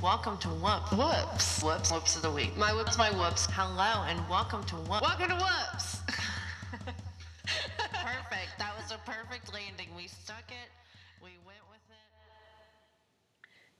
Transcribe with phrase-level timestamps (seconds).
[0.00, 0.92] Welcome to Whoops.
[0.92, 1.60] Whoops.
[1.60, 1.90] Whoops.
[1.90, 2.56] Whoops of the week.
[2.56, 3.48] My whoops, my whoops.
[3.50, 5.02] Hello and welcome to Whoops.
[5.02, 6.02] Welcome to Whoops.
[6.70, 8.58] perfect.
[8.60, 9.88] That was a perfect landing.
[9.96, 10.70] We stuck it.
[11.20, 11.96] We went with it.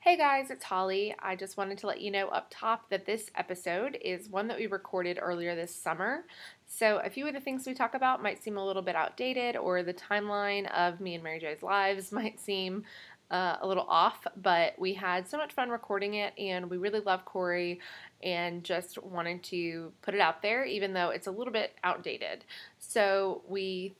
[0.01, 1.15] Hey guys, it's Holly.
[1.21, 4.59] I just wanted to let you know up top that this episode is one that
[4.59, 6.25] we recorded earlier this summer.
[6.67, 9.57] So, a few of the things we talk about might seem a little bit outdated,
[9.57, 12.85] or the timeline of me and Mary J's lives might seem
[13.31, 17.01] uh, a little off, but we had so much fun recording it, and we really
[17.01, 17.81] love Corey
[18.23, 22.45] and just wanted to put it out there, even though it's a little bit outdated.
[22.79, 23.95] So, we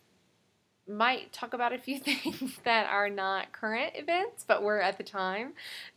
[0.89, 5.05] might talk about a few things that are not current events, but were at the
[5.05, 5.53] time.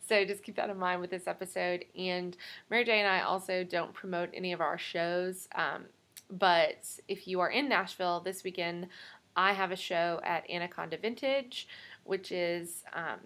[0.08, 1.86] So just keep that in mind with this episode.
[1.98, 2.36] And
[2.70, 5.48] Mary J and I also don't promote any of our shows.
[5.55, 5.86] Um,
[6.30, 8.88] but if you are in Nashville this weekend,
[9.36, 11.67] I have a show at Anaconda Vintage,
[12.03, 13.19] which is um,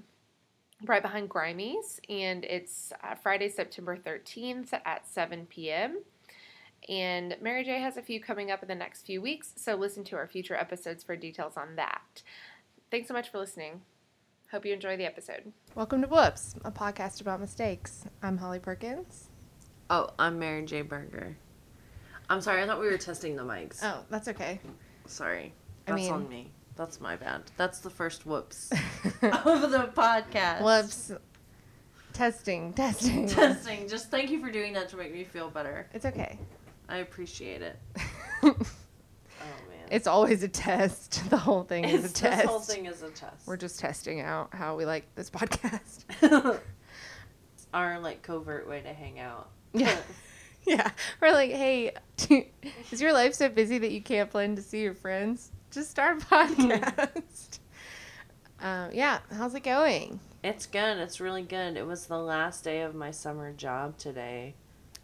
[0.85, 5.99] right behind Grimey's, and it's uh, Friday, September 13th at 7 p.m.
[6.88, 10.04] And Mary J has a few coming up in the next few weeks, so listen
[10.05, 12.21] to our future episodes for details on that.
[12.91, 13.82] Thanks so much for listening.
[14.51, 15.51] Hope you enjoy the episode.
[15.73, 18.05] Welcome to Whoops, a podcast about mistakes.
[18.21, 19.29] I'm Holly Perkins.
[19.89, 20.82] Oh, I'm Mary J.
[20.84, 21.35] Berger.
[22.29, 23.79] I'm sorry, I thought we were testing the mics.
[23.84, 24.60] Oh, that's okay.
[25.07, 25.54] Sorry.
[25.87, 26.51] I That's mean- on me.
[26.76, 27.43] That's my bad.
[27.57, 28.71] That's the first whoops
[29.21, 30.62] of the podcast.
[30.62, 31.12] Whoops.
[32.13, 33.27] Testing, testing.
[33.27, 33.87] Testing.
[33.87, 35.87] Just thank you for doing that to make me feel better.
[35.93, 36.37] It's okay.
[36.90, 37.79] I appreciate it.
[39.37, 39.87] Oh man.
[39.91, 41.29] it's always a test.
[41.29, 42.37] The whole thing is a test.
[42.37, 43.45] This whole thing is a test.
[43.45, 46.05] We're just testing out how we like this podcast.
[47.73, 49.49] Our like covert way to hang out.
[49.73, 49.98] Yeah.
[50.65, 50.89] yeah.
[51.21, 52.43] We're like, hey, do,
[52.91, 55.51] is your life so busy that you can't plan to see your friends?
[55.76, 57.59] Just start a podcast.
[58.62, 59.20] um, yeah.
[59.29, 60.21] How's it going?
[60.41, 60.99] It's good.
[60.99, 61.76] It's really good.
[61.76, 64.56] It was the last day of my summer job today.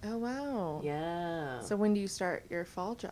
[0.02, 0.80] Oh, wow.
[0.82, 1.60] Yeah.
[1.60, 3.12] So when do you start your fall job?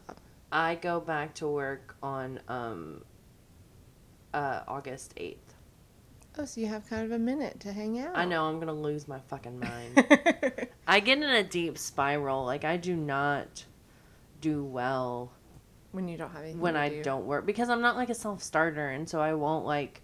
[0.53, 3.01] I go back to work on um
[4.33, 5.35] uh August 8th.
[6.37, 8.17] Oh, so you have kind of a minute to hang out.
[8.17, 10.07] I know I'm going to lose my fucking mind.
[10.87, 12.45] I get in a deep spiral.
[12.45, 13.65] Like I do not
[14.39, 15.33] do well
[15.91, 17.03] when you don't have anything when I do.
[17.03, 20.01] don't work because I'm not like a self-starter and so I won't like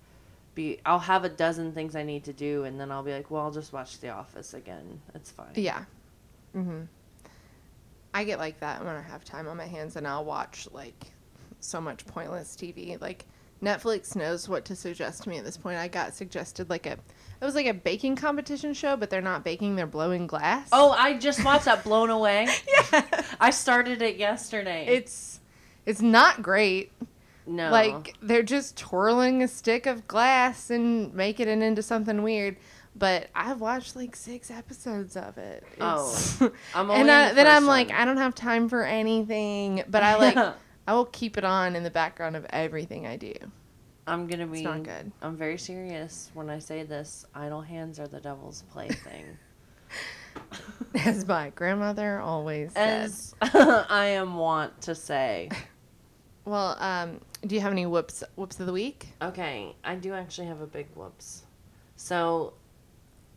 [0.56, 3.30] be I'll have a dozen things I need to do and then I'll be like,
[3.30, 5.02] "Well, I'll just watch The Office again.
[5.14, 5.84] It's fine." Yeah.
[6.54, 6.84] hmm
[8.14, 11.12] I get like that when I have time on my hands and I'll watch like
[11.60, 13.00] so much pointless TV.
[13.02, 13.26] Like
[13.62, 15.78] Netflix knows what to suggest to me at this point.
[15.78, 19.44] I got suggested like a it was like a baking competition show, but they're not
[19.44, 20.70] baking, they're blowing glass.
[20.72, 22.48] Oh, I just watched that Blown Away.
[22.94, 23.02] yeah.
[23.42, 24.86] I started it yesterday.
[24.88, 25.42] It's
[25.86, 26.92] it's not great.
[27.46, 27.70] no.
[27.72, 32.58] Like they're just twirling a stick of glass and making it into something weird.
[32.98, 35.66] But I've watched like six episodes of it.
[35.82, 36.52] Oh.
[36.74, 37.92] I'm only and I, the then I'm like.
[37.92, 39.84] I don't have time for anything.
[39.90, 40.38] But I like,
[40.88, 43.34] I will keep it on in the background of everything I do.
[44.08, 44.60] I'm gonna be.
[44.60, 45.12] It's not good.
[45.22, 47.26] I'm very serious when I say this.
[47.34, 49.26] Idle hands are the devil's plaything.
[51.06, 53.06] As my grandmother always said.
[53.06, 55.50] As I am wont to say.
[56.46, 59.08] Well, um, do you have any whoops whoops of the week?
[59.22, 61.44] Okay, I do actually have a big whoops.
[61.96, 62.54] So,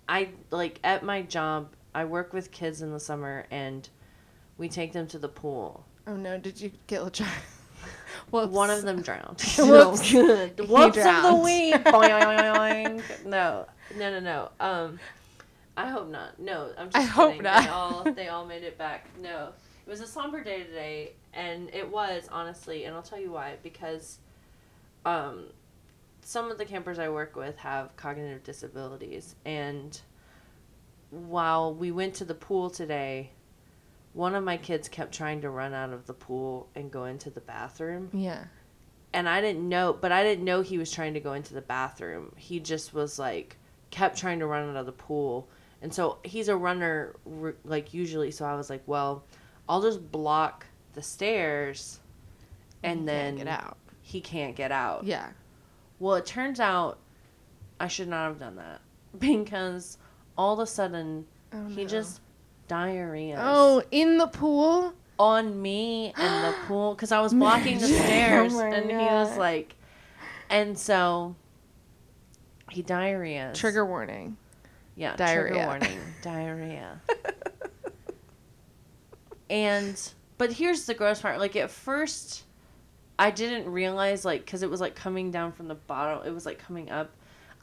[0.08, 1.70] I like at my job.
[1.94, 3.88] I work with kids in the summer, and
[4.58, 5.84] we take them to the pool.
[6.06, 7.32] Oh no, did you get a child?
[8.30, 8.52] Whoops.
[8.52, 9.40] One of them drowned.
[9.58, 10.12] Whoops.
[10.12, 11.84] Whoops of the week.
[13.25, 14.50] No, no, no, no.
[14.60, 14.98] Um,
[15.76, 16.38] I hope not.
[16.38, 16.96] No, I'm just.
[16.96, 17.62] I hope not.
[17.62, 19.06] They all, they all made it back.
[19.22, 19.50] No,
[19.86, 23.56] it was a somber day today, and it was honestly, and I'll tell you why.
[23.62, 24.19] Because,
[25.04, 25.47] um,
[26.22, 29.99] some of the campers I work with have cognitive disabilities, and
[31.10, 33.31] while we went to the pool today.
[34.15, 37.31] One of my kids kept trying to run out of the pool and go into
[37.31, 38.44] the bathroom Yeah.
[39.12, 41.60] and I didn't know, but I didn't know he was trying to go into the
[41.60, 42.32] bathroom.
[42.37, 43.56] He just was like
[43.91, 45.49] kept trying to run out of the pool,
[45.82, 47.15] and so he's a runner
[47.64, 48.31] like usually.
[48.32, 49.25] So I was like, well,
[49.69, 50.67] I'll just block
[50.99, 52.00] the stairs,
[52.83, 53.77] and You then get out.
[54.03, 55.05] He can't get out.
[55.05, 55.29] Yeah.
[56.00, 56.99] Well, it turns out
[57.79, 58.81] I should not have done that
[59.21, 59.97] because
[60.37, 61.89] all of a sudden Oh, he no.
[61.89, 62.21] just
[62.67, 64.93] diarrhea Oh, in the pool.
[65.21, 68.97] on me and the pool because I was blocking the oh stairs, Oh and he
[68.97, 69.77] was like,
[70.50, 71.37] and so
[72.71, 73.53] he diarrhea.
[73.55, 74.37] Trigger warning.
[74.97, 75.53] yeah, diarrhea.
[75.53, 77.00] Trigger warning, diarrhea.
[79.50, 81.38] and but here's the gross part.
[81.38, 82.44] Like at first,
[83.19, 86.26] I didn't realize like because it was like coming down from the bottom.
[86.26, 87.11] It was like coming up.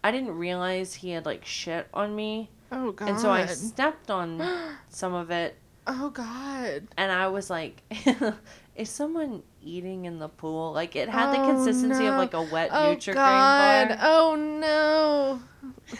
[0.03, 3.09] I didn't realize he had like shit on me Oh god.
[3.09, 4.39] And so I stepped on
[4.89, 5.55] some of it
[5.87, 6.83] Oh god.
[6.97, 7.81] and I was like,
[8.75, 10.73] is someone eating in the pool?
[10.73, 13.87] Like it had the Oh, consistency of like a wet Oh Nutri-Grain god.
[13.89, 13.97] bar.
[14.01, 15.41] Oh no.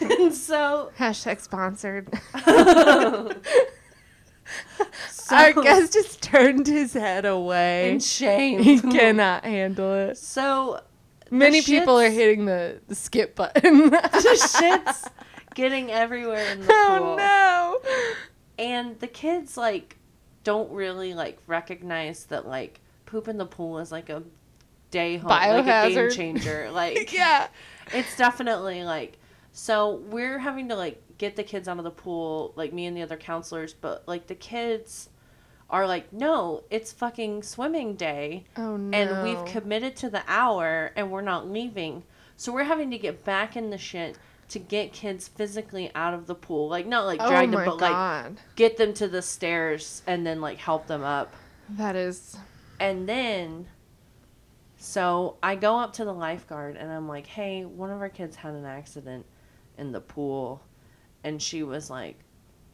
[0.00, 2.08] and so, Hashtag sponsored.
[5.10, 7.92] so Our guest just turned his head away.
[7.92, 8.60] in shame.
[8.60, 10.18] He cannot handle it.
[10.18, 10.80] So
[11.30, 13.90] Many people are hitting the, the skip button.
[13.90, 15.04] the shit's
[15.54, 17.06] getting everywhere in the oh, pool.
[17.08, 17.78] Oh no.
[18.58, 19.96] And the kids like
[20.44, 24.22] don't really like recognize that like poop in the pool is like a
[24.90, 26.14] day home, like a game Biohazard.
[26.14, 26.70] changer.
[26.70, 27.48] Like yeah.
[27.92, 29.18] it's definitely like
[29.52, 32.96] so we're having to like get the kids out of the pool, like me and
[32.96, 35.08] the other counselors, but like the kids
[35.68, 38.96] are like, no, it's fucking swimming day Oh no.
[38.96, 42.04] and we've committed to the hour and we're not leaving.
[42.36, 44.16] So we're having to get back in the shit
[44.50, 46.68] to get kids physically out of the pool.
[46.68, 50.24] Like not like Oh drag my them, but like get them to the stairs and
[50.24, 51.34] then like help them up.
[51.70, 52.36] that is
[52.78, 53.66] And then
[54.78, 58.36] so I go up to the lifeguard and I'm like, "Hey, one of our kids
[58.36, 59.24] had an accident
[59.78, 60.60] in the pool."
[61.26, 62.16] And she was like,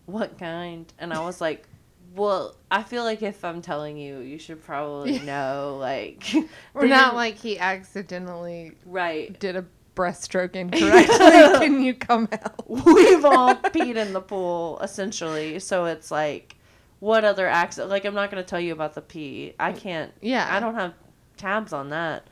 [0.04, 1.66] "What kind?" And I was like,
[2.14, 6.24] "Well, I feel like if I'm telling you, you should probably know like
[6.74, 9.38] We're not like he accidentally right.
[9.40, 9.64] did a
[9.96, 11.66] breaststroke incorrectly.
[11.66, 12.68] Can you come help?
[12.68, 16.56] We've all peed in the pool essentially, so it's like
[17.00, 17.90] what other accident?
[17.90, 19.54] Like I'm not going to tell you about the pee.
[19.58, 20.46] I can't Yeah.
[20.50, 20.92] I don't have
[21.36, 22.26] tabs on that.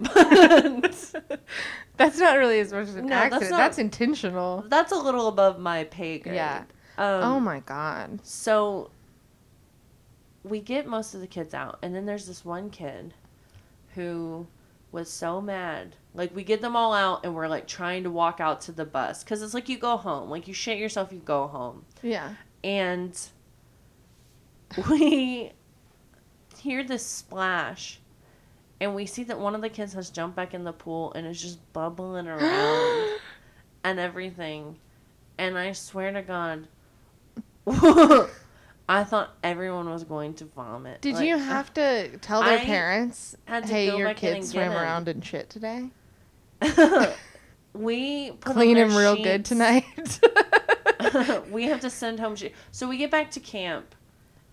[0.00, 1.14] But
[1.98, 4.64] That's not really as much as an No, that's not- That's, intentional.
[4.68, 6.36] that's a little above my pay grade.
[6.36, 6.64] Yeah.
[6.96, 8.20] Um, oh my god.
[8.24, 8.90] So
[10.44, 13.12] we get most of the kids out, and then there's this one kid
[13.94, 14.46] who
[14.92, 15.94] was so mad.
[16.14, 18.84] Like we get them all out, and we're like trying to walk out to the
[18.84, 22.34] bus because it's like you go home, like you shit yourself, you go home, Yeah.
[22.64, 23.16] and
[24.90, 25.52] we
[26.58, 28.00] hear this splash.
[28.80, 31.26] And we see that one of the kids has jumped back in the pool and
[31.26, 33.18] is just bubbling around
[33.84, 34.76] and everything.
[35.36, 36.68] And I swear to God,
[38.88, 41.00] I thought everyone was going to vomit.
[41.00, 44.36] Did Like, you have to tell their I parents, had to "Hey, go your kid
[44.36, 45.90] and swam around in shit today.
[47.74, 49.84] we Clean him real good tonight."
[51.50, 52.34] we have to send home.
[52.36, 53.94] She- so we get back to camp,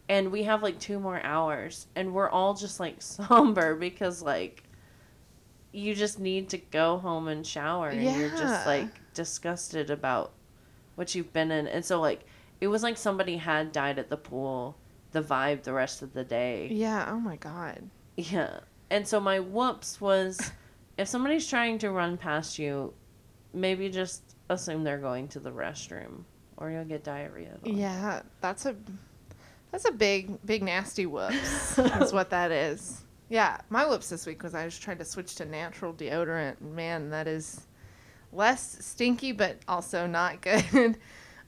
[0.10, 4.64] and we have like two more hours, and we're all just like somber because like
[5.72, 10.32] you just need to go home and shower, and you're just like disgusted about
[10.96, 12.26] what you've been in, and so like
[12.62, 14.78] it was like somebody had died at the pool.
[15.12, 16.68] The vibe the rest of the day.
[16.72, 17.08] yeah.
[17.10, 17.90] Oh my god.
[18.18, 18.60] Yeah.
[18.90, 20.52] And so my whoops was
[20.98, 22.94] if somebody's trying to run past you,
[23.54, 26.24] maybe just assume they're going to the restroom
[26.58, 27.52] or you'll get diarrhea.
[27.54, 27.74] at all.
[27.78, 28.76] Yeah, that's a
[29.76, 31.76] that's a big big nasty whoops.
[31.76, 33.02] That's what that is.
[33.28, 36.62] Yeah, my whoops this week was I just tried to switch to natural deodorant.
[36.62, 37.66] Man, that is
[38.32, 40.98] less stinky, but also not good.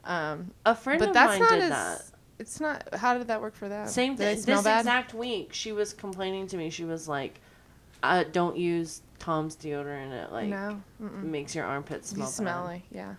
[0.03, 1.69] um, A friend but of that's mine not did as.
[1.69, 2.01] that.
[2.39, 2.93] It's not.
[2.95, 3.87] How did that work for them?
[3.87, 4.35] Same thing.
[4.35, 4.79] This bad?
[4.81, 6.69] exact week, she was complaining to me.
[6.69, 7.39] She was like,
[8.03, 10.11] uh, "Don't use Tom's deodorant.
[10.11, 10.81] It like no.
[10.99, 13.15] Makes your armpits smell bad." smelly, yeah.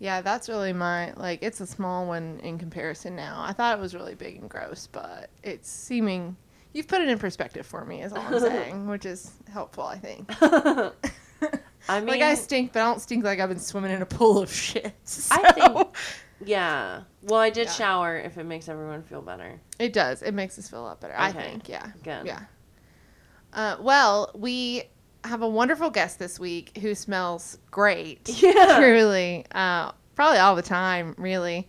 [0.00, 1.40] Yeah, that's really my like.
[1.42, 3.42] It's a small one in comparison now.
[3.44, 6.36] I thought it was really big and gross, but it's seeming.
[6.72, 9.98] You've put it in perspective for me, is all I'm saying, which is helpful, I
[9.98, 10.30] think.
[11.88, 14.06] I mean, like I stink, but I don't stink like I've been swimming in a
[14.06, 14.92] pool of shit.
[15.30, 15.88] I think-
[16.44, 17.02] yeah.
[17.22, 17.72] Well, I did Yeah.
[17.72, 18.16] shower.
[18.18, 20.22] If it makes everyone feel better, it does.
[20.22, 21.14] It makes us feel a lot better.
[21.16, 21.68] I think.
[21.68, 21.86] Yeah.
[22.04, 22.26] good.
[22.26, 22.40] Yeah.
[23.52, 24.84] Uh, well, we
[25.24, 28.28] have a wonderful guest this week who smells great.
[28.42, 28.78] Yeah.
[28.78, 29.44] Truly.
[29.52, 31.66] Uh, probably all the time, really.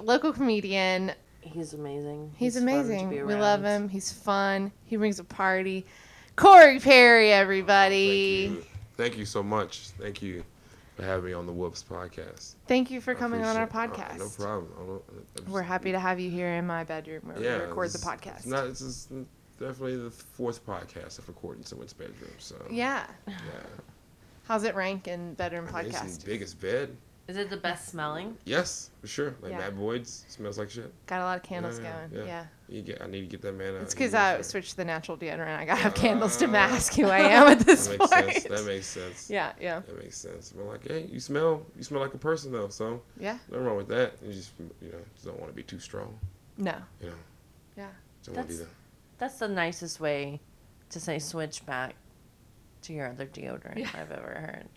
[0.00, 1.12] Local comedian.
[1.40, 2.32] He's amazing.
[2.36, 3.26] He's, fun to amazing.
[3.26, 3.88] We love him.
[3.88, 4.72] He's fun.
[4.84, 5.86] He brings a party.
[6.34, 8.48] Corey Perry, everybody.
[8.48, 8.66] Thank you.
[8.96, 9.88] Thank you so much.
[9.98, 10.44] Thank you
[10.96, 12.54] for having me on the Whoops podcast.
[12.66, 14.18] Thank you for I coming on our appreciate- uh, podcast.
[14.18, 14.72] no problem.
[14.76, 17.58] I don't- I just- We're happy to have you here in my bedroom where Yeah,
[17.58, 18.38] we record the podcast.
[18.38, 18.64] It's not.
[18.66, 19.08] This is
[19.58, 22.30] definitely the fourth podcast I've recorded in someone's bedroom.
[22.38, 23.06] So yeah.
[23.26, 23.34] yeah.
[24.44, 26.20] How's it rank in bedroom I mean, it's podcast?
[26.20, 26.96] the biggest bed.
[27.28, 28.36] Is it the best smelling?
[28.44, 29.34] Yes, for sure.
[29.42, 29.58] Like Yeah.
[29.58, 30.92] Matt Boyd's smells like shit.
[31.06, 32.24] Got a lot of candles Yeah, going.
[32.24, 32.26] yeah.
[32.26, 32.44] Yeah.
[32.68, 33.02] You get.
[33.02, 33.74] I need to get that man.
[33.74, 33.82] Out.
[33.82, 35.56] It's because I needs switched to the natural deodorant.
[35.58, 38.32] I gotta have uh, candles to mask who I am at this That makes point.
[38.32, 38.44] sense.
[38.44, 39.30] That makes sense.
[39.30, 40.52] yeah, yeah, That makes sense.
[40.56, 41.66] But like, hey, you smell.
[41.76, 42.68] You smell like a person though.
[42.68, 43.38] So yeah.
[43.50, 44.12] nothing wrong with that.
[44.24, 46.16] You just, you know, just don't want to be too strong.
[46.58, 46.76] No.
[47.00, 47.14] You know.
[47.76, 47.88] Yeah.
[48.24, 48.68] Don't want to be the.
[49.18, 50.40] That's the nicest way
[50.90, 51.94] to say switch back
[52.82, 54.22] to your other deodorant I've ever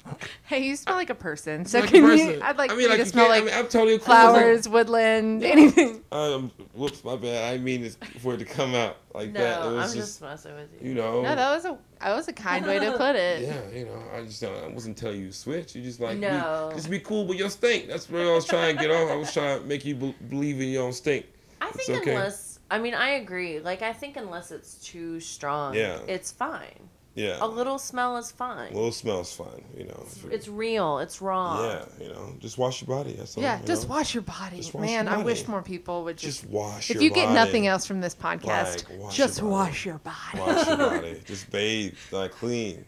[0.05, 0.17] heard.
[0.47, 1.63] Hey, you smell like a person.
[1.65, 2.09] So Like a can you?
[2.25, 2.41] person.
[2.41, 3.99] I'd like I mean, you like to you smell like I mean, I'm totally cool
[3.99, 4.31] with that.
[4.31, 6.01] flowers, woodland, anything.
[6.11, 7.53] Um, whoops, my bad.
[7.53, 9.59] I mean it's for it to come out like that.
[9.59, 10.89] It No, I'm was just, just, messing with you.
[10.89, 11.21] you know.
[11.21, 13.43] No, that was a that was a kind way to put it.
[13.43, 15.75] Yeah, you know, I just don't, I wasn't telling you to switch.
[15.75, 16.69] You just like No.
[16.71, 17.87] be, just be cool with your stink.
[17.89, 19.11] That's what I was trying to get off.
[19.11, 21.27] I was trying to make you be- believe in your own stink.
[21.61, 22.15] I It's think okay.
[22.15, 23.59] unless I mean I agree.
[23.59, 25.99] Like I think unless it's too strong, Yeah.
[26.07, 26.89] it's fine.
[27.15, 28.71] Yeah, A little smell is fine.
[28.71, 29.65] A little smells fine.
[29.75, 30.05] You know.
[30.31, 30.99] it's real.
[30.99, 31.61] It's raw.
[31.67, 33.13] yeah, you know, just wash your body.
[33.13, 33.43] That's all.
[33.43, 33.95] Yeah, you just know?
[33.95, 34.57] wash your body.
[34.57, 36.41] Just wash Man, your I wish more people would just.
[36.43, 36.89] Just wash.
[36.91, 39.97] if your you get nothing else from this podcast, Like, wash just your wash your
[39.97, 40.39] body.
[40.39, 41.21] wash your body.
[41.25, 42.85] Just bathe, like clean.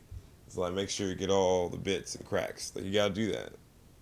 [0.48, 2.72] It's like make sure you get all the bits and cracks.
[2.76, 3.50] Like you gotta do that.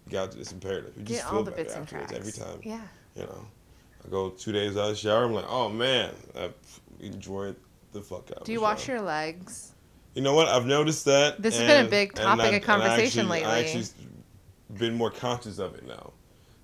[0.06, 0.40] You got to.
[0.40, 0.94] It's imperative.
[0.98, 2.28] You just Get feel all the better bits and afterwards cracks.
[2.28, 2.62] every time.
[2.64, 2.82] Yeah.
[3.16, 3.46] You know,
[4.06, 5.26] I go two days out of the shower.
[5.26, 6.50] I'm like, oh man, I
[7.00, 7.56] enjoyed
[7.92, 8.40] the fuck out.
[8.40, 9.74] of Do you wash your legs?
[10.16, 10.48] You know what?
[10.48, 11.42] I've noticed that.
[11.42, 13.86] This has been a big topic I- of and I conversation actually- I actually
[14.78, 16.14] been more conscious of it now.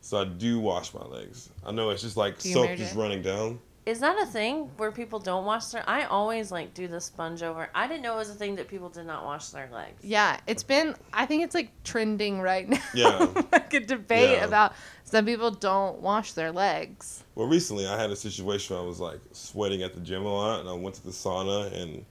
[0.02, 1.50] So I do wash my legs.
[1.66, 3.60] I know it's just like soap just running down.
[3.86, 5.88] Is that a thing where people don't wash their?
[5.88, 7.70] I always like do the sponge over.
[7.76, 10.04] I didn't know it was a thing that people did not wash their legs.
[10.04, 10.96] Yeah, it's been.
[11.14, 12.80] I think it's like trending right now.
[12.96, 13.28] Yeah.
[13.52, 14.46] like a debate Yeah.
[14.46, 14.74] about
[15.04, 17.24] some people don't wash their legs.
[17.36, 20.34] Well, recently I had a situation where I was like sweating at the gym a
[20.34, 22.06] lot, and I went to the sauna and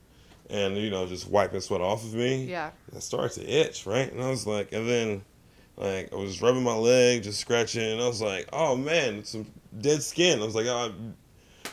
[0.49, 2.45] and you know just wiping sweat off of me.
[2.45, 2.71] Yeah.
[2.87, 4.09] And I started to itch, right?
[4.09, 5.25] And I was like, and then
[5.75, 9.31] like I was rubbing my leg, just scratching, and I was like, oh man, it's
[9.31, 9.45] some
[9.81, 10.41] dead skin.
[10.41, 10.91] I was like, oh, I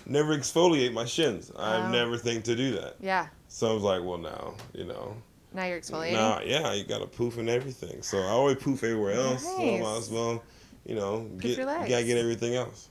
[0.07, 1.51] never exfoliate my shins.
[1.57, 1.91] I Wow.
[1.91, 2.97] never think to do that.
[3.01, 3.29] Yeah.
[3.49, 5.17] So I was like, well, now you know.
[5.55, 6.13] Now you're exfoliating.
[6.15, 8.01] Nah, yeah, you got to poof and everything.
[8.03, 9.43] So I always poof everywhere else.
[9.45, 9.99] So I might Nice.
[9.99, 10.43] as well,
[10.87, 11.89] you know, get your you legs.
[11.91, 12.89] gotta get everything else.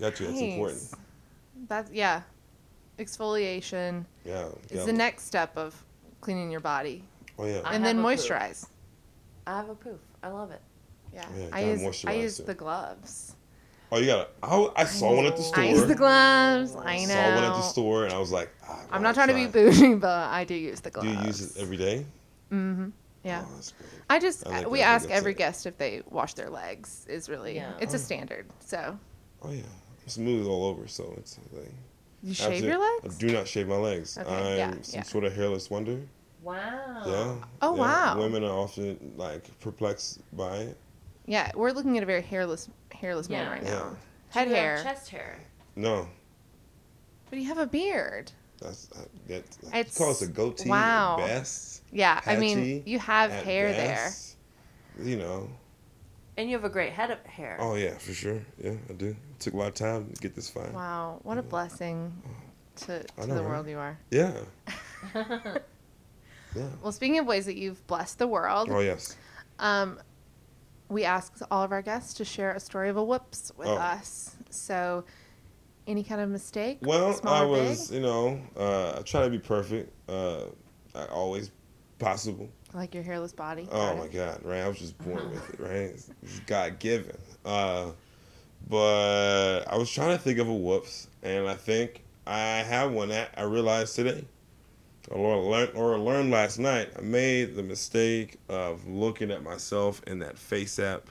[0.00, 0.24] Got to.
[0.26, 0.82] That's important.
[1.68, 2.22] That's yeah.
[2.98, 4.46] Exfoliation Yeah.
[4.46, 5.74] is gotta- the next step of
[6.20, 7.02] cleaning your body,
[7.38, 7.60] Oh yeah.
[7.64, 8.20] I and then have a poof.
[8.28, 8.66] moisturize.
[9.46, 9.98] I have a poof.
[10.22, 10.60] I love it.
[11.12, 12.46] Yeah, Yeah, I use I use it.
[12.46, 13.34] the gloves.
[13.92, 14.34] Oh, you got it.
[14.42, 15.62] I, I saw one at the store.
[15.62, 16.74] I use the gloves.
[16.76, 17.14] I know.
[17.14, 19.28] Saw one at the store, and I was like, ah, I I'm wanna not trying
[19.28, 19.50] to be try.
[19.52, 21.08] bougie, but I do use the gloves.
[21.08, 22.04] Do you use it every day?
[22.52, 22.88] Mm-hmm.
[23.24, 23.44] Yeah.
[23.46, 23.88] Oh, that's great.
[24.10, 24.84] I just I like we that.
[24.84, 25.38] I think ask that's every it.
[25.38, 27.06] guest if they wash their legs.
[27.08, 27.72] Is really Yeah.
[27.80, 28.00] it's a Oh.
[28.00, 28.46] standard.
[28.58, 28.98] So
[29.42, 29.62] Oh yeah.
[30.02, 31.70] I'm smooth all over, so it's like.
[32.24, 32.68] you shave Absolutely.
[32.68, 33.16] your legs.
[33.16, 34.18] I do not shave my legs.
[34.18, 35.02] Okay, I'm yeah, some yeah.
[35.04, 36.00] sort of hairless wonder.
[36.42, 37.02] Wow.
[37.06, 37.34] Yeah.
[37.62, 37.80] Oh, yeah.
[37.80, 38.18] wow.
[38.18, 40.76] Women are often like perplexed by it.
[41.26, 43.52] Yeah, we're looking at a very hairless hairless man Yeah.
[43.52, 43.70] right Yeah.
[43.70, 43.96] now.
[44.30, 45.38] Head Do you have hair, chest hair.
[45.76, 46.08] No,
[47.30, 48.32] but you have a beard.
[48.60, 49.44] that's uh, that.
[49.74, 50.68] It's- call us a goatee.
[50.68, 51.18] wow.
[51.20, 51.82] At best.
[51.92, 53.94] Yeah, I mean Patchy you have at hair there.
[53.94, 54.36] best.
[55.02, 55.48] You know.
[56.38, 57.56] And you have a great head of hair.
[57.60, 58.40] Oh yeah, for sure.
[58.62, 59.14] Yeah, I do.
[59.38, 60.72] took a lot of time to get this fine.
[60.72, 62.12] Wow, what a blessing
[62.76, 63.50] to, I to know, the right?
[63.50, 63.98] world you are.
[64.10, 64.32] Yeah.
[66.54, 66.68] Yeah.
[66.82, 69.16] Well, speaking of ways that you've blessed the world, Oh yes.
[69.58, 69.98] um,
[70.88, 73.76] we ask all of our guests to share a story of a whoops with Oh.
[73.76, 74.36] us.
[74.50, 75.04] So,
[75.86, 76.78] any kind of mistake?
[76.82, 77.68] Well, small I or big?
[77.70, 79.90] was, you know, uh, I try to be perfect.
[80.08, 80.44] Uh,
[80.94, 81.50] I always
[81.98, 82.48] possible.
[82.74, 83.68] like your hairless body.
[83.70, 84.06] Oh my.
[84.08, 84.60] God, right?
[84.60, 85.92] I was just born with it, right?
[86.22, 87.16] It's God given.
[87.44, 87.90] Uh,
[88.68, 93.08] but I was trying to think of a whoops, and I think I have one
[93.08, 94.24] that I realized today,
[95.10, 96.90] or learned, or learned last night.
[96.96, 101.08] I made the mistake of looking at myself in that face app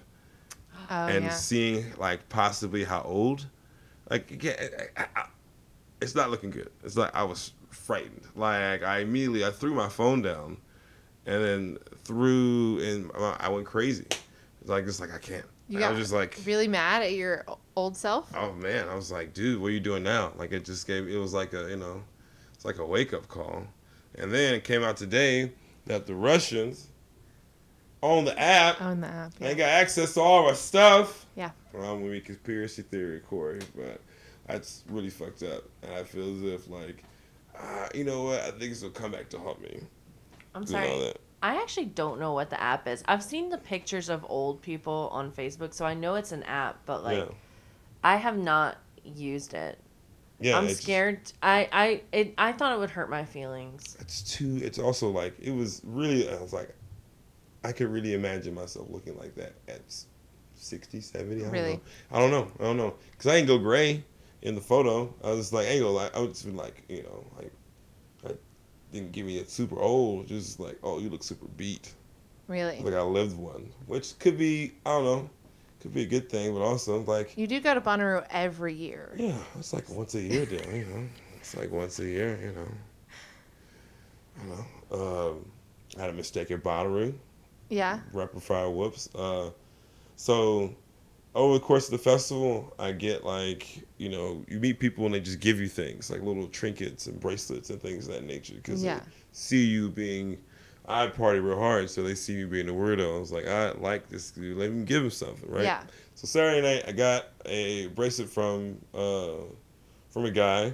[0.89, 1.29] Oh and yeah.
[1.29, 3.45] seeing like possibly how old.
[4.09, 4.67] Like, yeah,
[4.97, 5.25] I, I,
[6.01, 6.69] it's not looking good.
[6.83, 8.23] It's like I was frightened.
[8.35, 10.57] Like I immediately I threw my phone down,
[11.25, 14.05] and then threw and I went crazy.
[14.61, 15.45] It's like just like I can't.
[15.69, 17.45] You I got was just like, really mad at your
[17.75, 18.29] old self.
[18.35, 18.89] oh man.
[18.89, 20.33] I was like, dude, what are you doing now?
[20.37, 21.07] Like it just gave.
[21.07, 22.03] It was like a you know,
[22.53, 23.63] it's like a wake up call.
[24.17, 25.51] And then it came out today
[25.85, 26.87] that the Russians
[28.01, 29.33] on the app On the app.
[29.35, 31.25] they got access to all of our stuff.
[31.35, 31.51] Yeah.
[31.73, 34.01] Well, I'm gonna be conspiracy theory, Corey, but
[34.47, 35.63] that's really fucked up.
[35.83, 37.03] And I feel as if like,
[37.57, 38.41] ah, you know what?
[38.41, 39.81] I think this will come back to haunt me.
[40.53, 40.87] I'm sorry.
[40.87, 41.17] know that.
[41.43, 43.03] I actually don't know what the app is.
[43.07, 46.79] I've seen the pictures of old people on Facebook, so I know it's an app,
[46.85, 47.33] but like yeah.
[48.03, 49.79] I have not used it.
[50.41, 50.57] Yeah.
[50.57, 51.19] I'm scared.
[51.41, 53.97] I I it, I thought it would hurt my feelings.
[53.99, 54.59] It's too.
[54.61, 56.29] It's also like it was really.
[56.29, 56.73] I was like,
[57.63, 60.07] I could really imagine myself looking like that at s-
[60.55, 61.41] 60, 70.
[61.41, 61.73] I don't Really?
[61.73, 61.81] know.
[62.11, 62.51] I don't know.
[62.59, 62.95] I don't know.
[63.17, 64.03] Cause I ain't go gray
[64.41, 65.13] in the photo.
[65.23, 66.15] I was like, I ain't go like.
[66.15, 67.51] I was just like, you know, like,
[68.27, 68.31] I
[68.91, 70.27] didn't give me a super old.
[70.27, 71.93] Just like, oh, you look super beat.
[72.47, 72.79] Really.
[72.81, 75.29] like I lived one, which could be I don't know,
[75.81, 79.13] could be a good thing, but also like You do go to Bonnaroo every year.
[79.17, 81.03] yeah, it's like once a year deal, you know.
[81.39, 82.67] It's like once a year, you know.
[84.37, 84.49] I don't
[84.91, 85.27] know.
[85.31, 85.45] Um,
[85.97, 87.13] I had a mistake at Bonnaroo.
[87.69, 87.99] Yeah.
[88.13, 89.09] rapid fire whoops.
[89.15, 89.49] Uh,
[90.17, 90.73] so
[91.33, 95.13] over the course of the festival, I get like you know you meet people and
[95.15, 98.55] they just give you things like little trinkets and bracelets and things of that nature
[98.55, 98.99] because Yeah.
[98.99, 100.37] they see you being.
[100.91, 103.15] I party real hard, so they see me being a weirdo.
[103.15, 104.57] I was like, I like this dude.
[104.57, 105.63] Let me give him something, right?
[105.63, 105.83] Yeah.
[106.15, 109.45] So Saturday night, I got a bracelet from uh,
[110.09, 110.73] from a guy,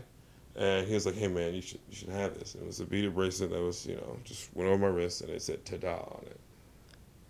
[0.55, 2.79] and he was like, "Hey man, you should you should have this." And it was
[2.79, 5.63] a beaded bracelet that was you know just went over my wrist, and it said
[5.65, 6.39] "Tada" on it.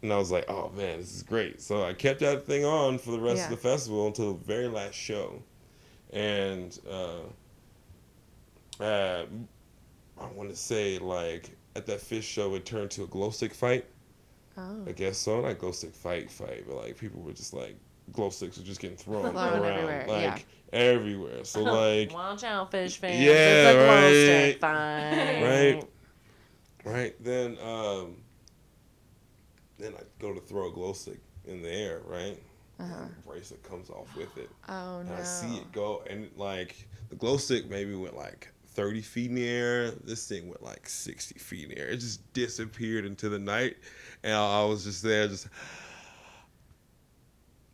[0.04, 2.98] And I was like, "Oh man, this is great!" So I kept that thing on
[2.98, 3.44] for the rest Yeah.
[3.46, 5.42] of the festival until the very last show,
[6.14, 7.20] and uh,
[8.80, 9.26] uh,
[10.20, 13.54] I want to say like at that Phish show, it turned to a glow stick
[13.54, 13.86] fight.
[14.58, 14.84] Oh.
[14.88, 15.42] I guess so.
[15.42, 17.78] Not glow stick fight fight, but like people were just like
[18.12, 20.80] glow sticks were just getting thrown Thrown around, everywhere, like yeah.
[20.80, 21.44] everywhere.
[21.46, 23.20] So like Watch out, Phish fans.
[23.24, 25.84] Yeah, it's a glow stick right.
[25.84, 25.84] fight.
[26.86, 26.94] Right.
[26.96, 28.16] right then, um,
[29.78, 32.40] then I go to throw a glow stick in the air, right?
[32.80, 32.94] Uh-huh.
[33.04, 35.00] And the bracelet comes off with it, Oh no.
[35.02, 38.50] and I see it go, and like the glow stick maybe went like.
[38.78, 39.90] 30 feet in the air.
[39.92, 41.88] This thing went like 60 feet in the air.
[41.90, 43.76] It just disappeared into the night.
[44.24, 45.48] And I I was just there, just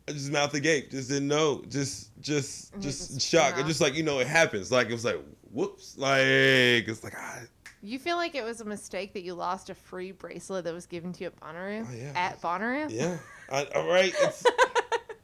[0.08, 3.56] I just mouth agape, just didn't know, just just And you're just, just shocked.
[3.56, 3.68] shocked.
[3.68, 4.72] Just like you know, it happens.
[4.72, 5.20] Like it was like
[5.52, 7.40] whoops, like it's like ah,
[7.82, 10.86] You feel like it was a mistake that you lost a free bracelet that was
[10.86, 11.86] given to you at Bonnaroo?
[11.86, 12.12] Oh, yeah.
[12.16, 12.90] At Bonnaroo?
[12.90, 13.18] yeah,
[13.50, 14.14] I, all right.
[14.18, 14.44] It's,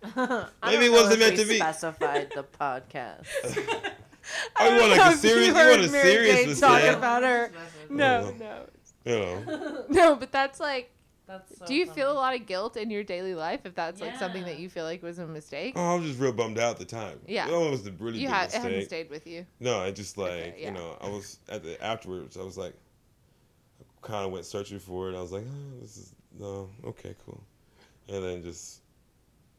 [0.17, 1.57] I Maybe it wasn't meant to be.
[1.57, 3.27] Specified the podcast.
[4.57, 7.23] I want don't like a serious, you heard want a serious Kate mistake, talk about
[7.23, 7.51] her.
[7.89, 8.35] No, Oh.
[8.41, 9.85] no.
[9.89, 10.91] No, but that's like,
[11.27, 11.97] That's so do you funny.
[11.97, 14.69] feel a lot of guilt in your daily life if that's like something that you
[14.69, 15.73] feel like was a mistake?
[15.77, 17.19] Oh, I was just real bummed out at the time.
[17.27, 17.47] Yeah.
[17.49, 19.47] that was a really you big had it hadn't stayed with you.
[19.59, 20.67] No, I just like Okay, yeah.
[20.69, 22.37] you know, I was at the afterwards.
[22.37, 22.75] I was like,
[24.03, 25.17] kind of went searching for it.
[25.17, 27.43] I was like, oh, this is no okay, cool,
[28.09, 28.80] and then just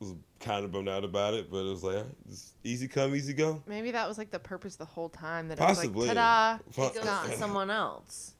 [0.01, 1.49] was kind of bummed out about it.
[1.49, 3.63] But it was like, all right, just easy come, easy go.
[3.67, 5.47] Maybe that was like the purpose the whole time.
[5.47, 5.87] That Possibly.
[5.87, 6.87] it was like, ta-da!
[6.89, 8.33] It goes to someone else.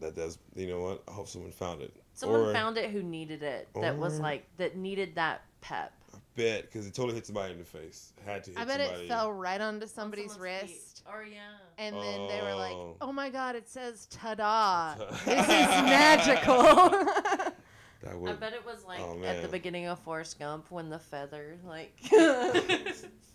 [0.00, 0.38] That does.
[0.56, 1.02] You know what?
[1.06, 1.94] I hope someone found it.
[2.14, 3.68] Someone or, found it who needed it.
[3.80, 5.92] That was like that needed that pep.
[6.14, 8.12] I bet because it totally hit somebody in the face.
[8.26, 8.50] Had to.
[8.50, 9.04] Hit I bet somebody.
[9.04, 10.68] it fell right onto somebody's Someone's feet.
[10.70, 11.02] wrist.
[11.12, 11.38] Or yeah.
[11.78, 12.96] And then they were like, Oh.
[13.00, 13.54] "Oh my God!
[13.54, 14.94] It says ta-da!
[15.24, 17.06] this is magical."
[18.02, 20.98] That I bet it was like Oh, at the beginning of Forrest Gump when the
[20.98, 21.96] feather like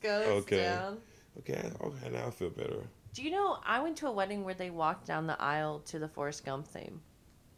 [0.01, 0.63] goes Okay.
[0.63, 0.97] down.
[1.39, 1.69] Okay.
[1.81, 2.09] Okay.
[2.11, 2.83] Now I feel better.
[3.13, 5.99] Do you know I went to a wedding where they walked down the aisle to
[5.99, 7.01] the Forrest Gump theme.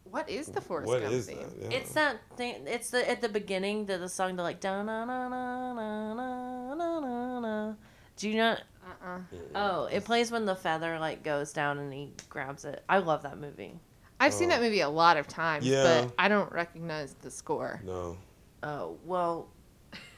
[0.03, 1.37] what is the Forrest What Gump is theme?
[1.39, 1.71] that?
[1.71, 1.77] Yeah.
[1.77, 2.65] It's that thing.
[2.67, 4.35] It's the at the beginning the the song.
[4.35, 7.73] They're like da na na na na na na na na.
[8.17, 8.61] Do you not?
[8.85, 9.19] Uh-uh.
[9.55, 12.83] Oh, it plays when the feather like goes down and he grabs it.
[12.89, 13.79] I love that movie.
[14.19, 14.55] I've seen Oh.
[14.55, 15.83] that movie a lot of times, Yeah.
[16.03, 17.81] but I don't recognize the score.
[17.85, 18.17] No.
[18.63, 19.47] Oh well,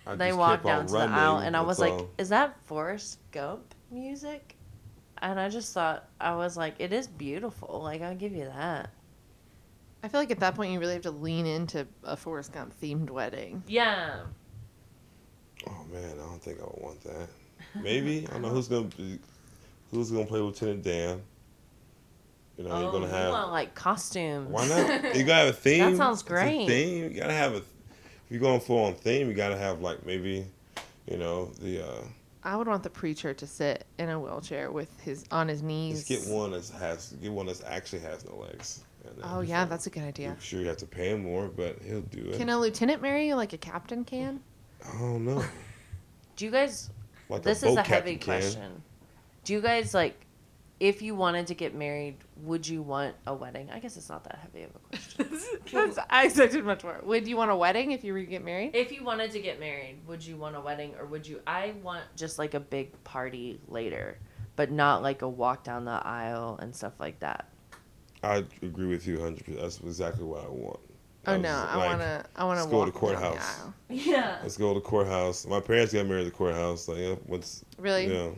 [0.07, 2.09] I they just walked down to the aisle and I was that's like, all.
[2.17, 4.55] "Is that Forrest Gump music?"
[5.21, 7.81] And I just thought I was like, "It is beautiful.
[7.83, 8.89] Like I'll give you that."
[10.03, 12.73] I feel like at that point you really have to lean into a Forrest Gump
[12.81, 13.61] themed wedding.
[13.67, 14.21] Yeah.
[15.67, 17.27] Oh man, I don't think I would want that.
[17.79, 19.19] Maybe I don't know who's gonna be,
[19.91, 21.21] who's gonna play Lieutenant Dan.
[22.57, 23.31] You know, oh, you're gonna you have.
[23.31, 24.49] want like costumes?
[24.49, 25.15] Why not?
[25.15, 25.91] You gotta have a theme.
[25.91, 26.67] That sounds great.
[26.67, 27.03] theme.
[27.03, 27.57] You gotta have a.
[27.57, 27.65] If
[28.29, 30.45] you're going full on theme, you gotta have like maybe,
[31.07, 31.85] you know, the.
[31.85, 32.03] uh
[32.43, 36.07] I would want the preacher to sit in a wheelchair with his on his knees.
[36.07, 38.83] Just get one that has get one that actually has no legs.
[39.23, 40.29] Oh yeah, that's a good idea.
[40.29, 42.37] I'm sure you have to pay him more, but he'll do it.
[42.37, 44.39] Can a lieutenant marry you like a captain can?
[44.87, 45.43] I don't know.
[46.35, 46.89] Do you guys?
[47.29, 48.39] Like this is a heavy can.
[48.39, 48.83] question.
[49.43, 50.19] Do you guys like?
[50.81, 53.69] If you wanted to get married, would you want a wedding?
[53.71, 55.39] I guess it's not that heavy of a question.
[55.71, 56.99] That's, I expected much more.
[57.03, 58.71] Would you want a wedding if you were to get married?
[58.73, 61.39] if you wanted to get married, would you want a wedding or would you?
[61.45, 64.17] I want just like a big party later,
[64.55, 67.47] but not like a walk down the aisle and stuff like that.
[68.23, 69.45] I agree with you 100.
[69.45, 70.79] percent That's exactly what I want.
[71.27, 73.59] Oh was no, I like, wanna, I wanna let's go to the courthouse.
[73.89, 74.39] Yeah.
[74.41, 75.45] Let's go to the courthouse.
[75.45, 76.87] My parents got married at the courthouse.
[76.87, 78.07] Like, yeah, what's Really?
[78.11, 78.31] yeah.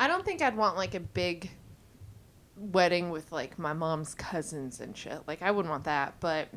[0.00, 1.50] I don't think I'd want like a big
[2.56, 5.20] wedding with like my mom's cousins and shit.
[5.26, 6.48] Like I wouldn't want that, but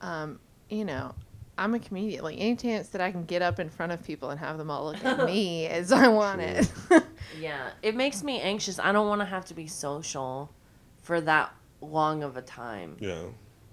[0.00, 0.38] um,
[0.68, 1.14] you know,
[1.56, 2.22] I'm a comedian.
[2.22, 4.70] Like any chance that I can get up in front of people and have them
[4.70, 6.70] all look at me as I want it.
[7.38, 7.70] Yeah.
[7.82, 8.78] It makes me anxious.
[8.78, 10.50] I don't want to have to be social
[11.02, 12.96] for that long of a time.
[13.00, 13.24] Yeah.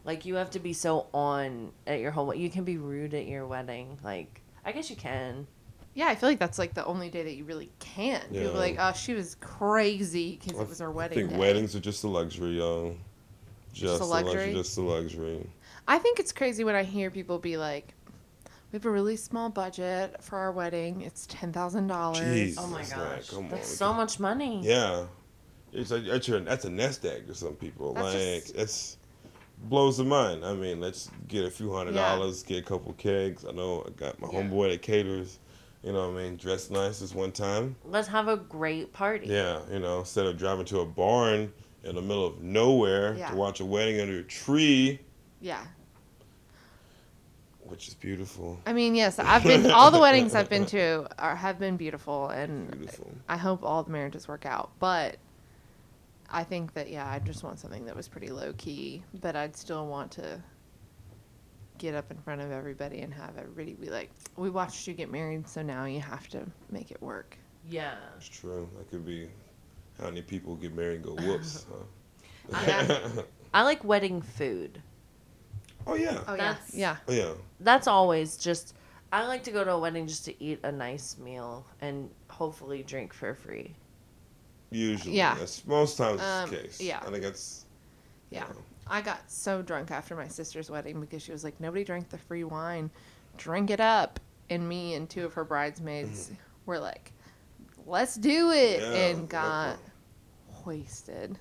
[0.03, 2.33] Like you have to be so on at your whole.
[2.33, 3.97] You can be rude at your wedding.
[4.03, 5.47] Like I guess you can.
[5.95, 8.21] Yeah, I feel like that's like the only day that you really can.
[8.27, 8.49] People Yeah.
[8.49, 11.17] are like, oh, she was crazy because it was her wedding.
[11.17, 11.37] I think day.
[11.39, 12.95] weddings are just a luxury, y'all.
[13.73, 14.33] Just, a a luxury.
[14.35, 14.53] luxury?
[14.53, 15.49] Just a luxury.
[15.87, 17.93] I think it's crazy when I hear people be like,
[18.71, 21.01] "We have a really small budget for our wedding.
[21.01, 24.61] It's ten thousand dollars." Oh my It's like, gosh, come that's on, so much money.
[24.63, 25.05] Yeah,
[25.73, 27.93] it's like that's, your, that's a nest egg to some people.
[27.93, 28.97] That's like just- it's
[29.69, 30.43] blows the mind.
[30.45, 32.15] I mean, let's get a few hundred Yeah.
[32.15, 33.45] dollars, get a couple kegs.
[33.45, 34.41] I know I got my Yeah.
[34.41, 35.39] homeboy that caters.
[35.85, 36.35] You know what I mean?
[36.37, 37.75] Dressed nice this one time.
[37.85, 39.27] Let's have a great party.
[39.27, 43.29] Yeah, you know, instead of driving to a barn in the middle of nowhere Yeah.
[43.29, 44.99] to watch a wedding under a tree,
[45.41, 45.63] Yeah.
[47.59, 48.59] which is beautiful.
[48.65, 52.29] I mean, yes, I've been all the weddings I've been to are have been beautiful,
[52.29, 53.11] and Beautiful.
[53.29, 54.71] I hope all the marriages work out.
[54.79, 55.17] But
[56.31, 59.55] I think that yeah, I just want something that was pretty low key, but I'd
[59.55, 60.41] still want to
[61.77, 65.11] get up in front of everybody and have everybody be like, "We watched you get
[65.11, 67.37] married, so now you have to make it work."
[67.69, 67.95] Yeah.
[68.17, 68.69] It's true.
[68.77, 69.29] That could be
[69.99, 71.65] how many people get married and go whoops.
[72.51, 72.61] huh?
[72.67, 73.09] Yeah.
[73.53, 74.81] I like wedding food.
[75.87, 76.19] oh yeah.
[76.27, 77.33] Oh That's- yeah, Oh yeah.
[77.59, 78.73] That's always just.
[79.13, 82.83] I like to go to a wedding just to eat a nice meal and hopefully
[82.83, 83.73] drink for free.
[84.71, 85.15] Usually.
[85.15, 85.35] Yeah.
[85.35, 86.81] That's most times Um, the case.
[86.81, 86.99] yeah.
[87.05, 87.65] I think that's
[88.29, 88.47] yeah.
[88.47, 91.83] you know, I got so drunk after my sister's wedding because she was like, nobody
[91.83, 92.89] drank the free wine,
[93.37, 94.19] drink it up.
[94.49, 96.35] And me and two of her bridesmaids mm-hmm.
[96.67, 97.11] were like,
[97.87, 100.63] let's do it, Yeah, and got definitely.
[100.65, 101.37] wasted.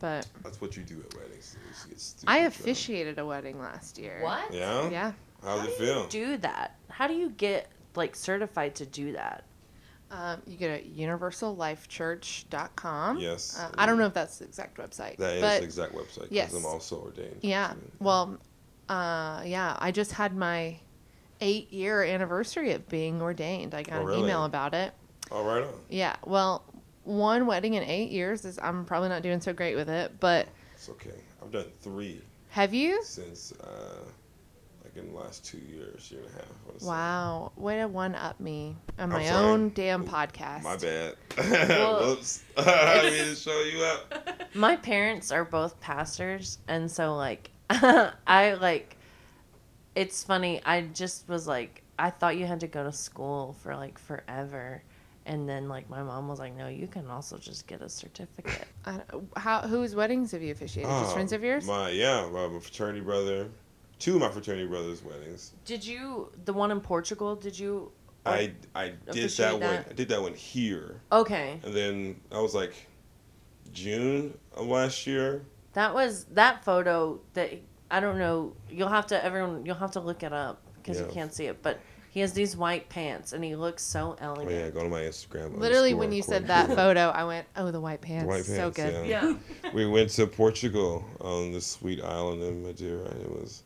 [0.00, 1.56] But That's what you do at weddings.
[1.62, 2.54] You just get stupid I drunk.
[2.54, 4.18] officiated a wedding last year.
[4.22, 4.52] What?
[4.52, 4.90] Yeah.
[4.90, 5.12] Yeah.
[5.44, 6.06] How's How it do you feel?
[6.08, 6.76] do that?
[6.88, 9.44] How do you get like certified to do that?
[10.14, 13.18] Um, you go to universallifechurch.com.
[13.18, 13.58] Yes.
[13.58, 15.16] Uh, I don't know if that's the exact website.
[15.16, 16.28] That is the exact website.
[16.30, 16.54] yes.
[16.54, 17.38] I'm also ordained.
[17.42, 17.74] Yeah.
[17.98, 18.38] Well,
[18.88, 20.76] uh, yeah, I just had my
[21.40, 23.74] eight year anniversary of being ordained.
[23.74, 24.92] I got Oh, an email about it.
[25.32, 25.72] All right on.
[25.88, 26.14] Yeah.
[26.24, 26.62] Well,
[27.02, 30.46] one wedding in eight years is I'm probably not doing so great with it, but
[30.74, 31.10] It's okay.
[31.42, 33.02] I've done three have you?
[33.02, 33.96] since uh,
[34.96, 36.44] in the last two years, year and a half.
[36.74, 36.86] I say.
[36.86, 37.52] Wow.
[37.56, 40.62] Way to one up me on my own damn podcast.
[40.62, 41.14] My bad.
[41.68, 42.42] Well, Whoops.
[42.56, 44.54] I didn't mean to show you up.
[44.54, 48.96] My parents are both pastors, and so like I like
[49.94, 50.60] it's funny.
[50.64, 54.82] I just was like I thought you had to go to school for like forever.
[55.26, 58.66] And then like my mom was like, "No, you can also just get a certificate."
[58.84, 60.90] I don't- how whose weddings have you officiated?
[60.90, 61.66] Just Oh, friends of yours?
[61.66, 63.48] My yeah, my my fraternity brother,
[63.98, 65.52] two of my fraternity brothers' weddings.
[65.64, 67.36] Did you the one in Portugal?
[67.36, 67.90] Did you?
[68.26, 69.84] I I did Officiate that one.
[69.90, 72.72] I did that one here, Okay, and then I was like
[73.72, 75.42] June of last year.
[75.74, 77.52] that was that photo that
[77.90, 78.54] I don't know.
[78.70, 79.66] You'll have to everyone.
[79.66, 81.62] You'll have to look it up because you can't see it.
[81.62, 81.80] But
[82.10, 84.50] he has these white pants, and he looks so Oh elegant.
[84.52, 85.58] yeah, go to my Instagram.
[85.58, 88.76] Literally, when you said that photo, I went, "Oh, the white pants, white so pants,
[88.76, 89.34] good." yeah.
[89.64, 89.70] Yeah.
[89.74, 93.06] we went to Portugal on this sweet island in Madeira.
[93.10, 93.64] It was,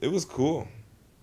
[0.00, 0.66] it was cool.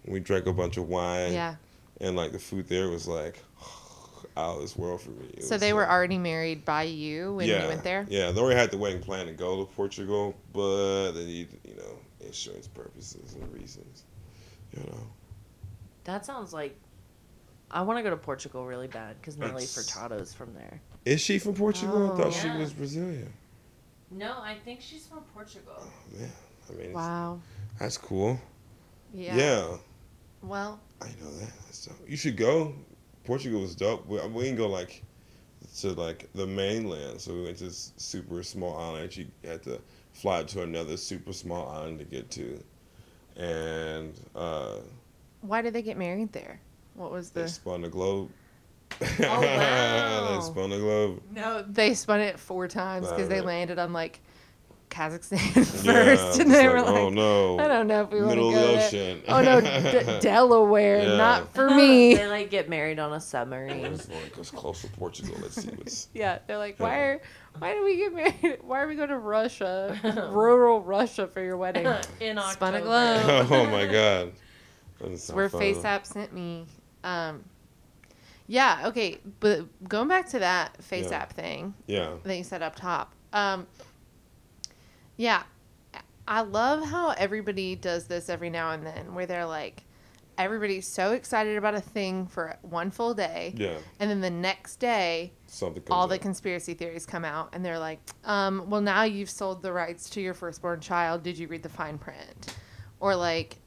[0.05, 1.33] We drank a bunch of wine.
[1.33, 1.55] Yeah.
[2.01, 3.41] And like the food there was like
[4.37, 5.27] out of this world for me.
[5.37, 8.05] It So was, they were like- already married by you when yeah, you went there.
[8.09, 11.75] Yeah, they already had the wedding plan to go to Portugal, but they need you
[11.75, 14.03] know insurance purposes and reasons.
[14.75, 14.97] You know.
[16.05, 16.77] That sounds like
[17.71, 20.81] I want to go to Portugal really bad because Nelly That's- Furtado's from there.
[21.05, 22.07] Is she from Portugal?
[22.07, 22.17] I Oh.
[22.17, 23.31] thought she was Brazilian.
[24.11, 25.73] No, I think she's from Portugal.
[25.79, 26.31] Oh, man,
[26.69, 27.39] I mean, Wow.
[27.79, 28.39] that's cool.
[29.13, 29.35] Yeah.
[29.35, 29.77] Yeah.
[30.41, 31.51] Well, I know that.
[31.71, 31.91] So.
[32.07, 32.73] You should go.
[33.23, 34.05] Portugal was dope.
[34.07, 35.03] We, we didn't go like
[35.79, 39.05] to like the mainland, so we went to this super small island.
[39.05, 39.79] that You had to
[40.13, 42.61] fly to another super small island to get to,
[43.37, 44.79] and uh,
[45.41, 46.59] why did they get married there?
[46.95, 48.29] What was they spun the globe.
[49.01, 50.35] Oh, wow.
[50.35, 51.21] they spun the globe.
[51.31, 54.19] No, they spun it four times because they landed on like
[54.93, 58.21] Kazakhstan first, it's and they were like, like, oh no, "I don't know if we
[58.21, 59.21] want to middle go of the there." ocean.
[59.27, 61.17] Oh no, D- Delaware, Yeah.
[61.17, 62.13] not for me.
[62.13, 63.89] they like get married on a submarine.
[63.91, 65.35] was like, it's close to Portugal.
[65.41, 66.07] Let's see what's.
[66.13, 66.83] Yeah, they're like, Yeah.
[66.85, 67.21] why are,
[67.57, 68.59] why do we get married?
[68.61, 69.99] Why are we going to Russia,
[70.31, 71.87] rural Russia for your wedding?
[72.19, 72.51] In October.
[72.53, 73.47] Spun a globe.
[73.51, 74.31] oh my god.
[74.99, 75.61] That doesn't where fun.
[75.61, 76.65] FaceApp sent me.
[77.03, 77.43] Um,
[78.47, 81.25] yeah, okay, but going back to that FaceApp Yeah.
[81.27, 82.09] thing Yeah.
[82.23, 83.13] that you said up top.
[83.31, 83.65] Um,
[85.17, 85.43] yeah,
[86.27, 89.83] I love how everybody does this every now and then, where they're like,
[90.37, 93.77] everybody's so excited about a thing for one full day, Yeah.
[93.99, 95.83] and then the next day, Something.
[95.91, 99.61] all comes the conspiracy theories come out, and they're like, um, well, now you've sold
[99.61, 101.23] the rights to your firstborn child.
[101.23, 102.55] Did you read the fine print?
[102.99, 103.57] Or like,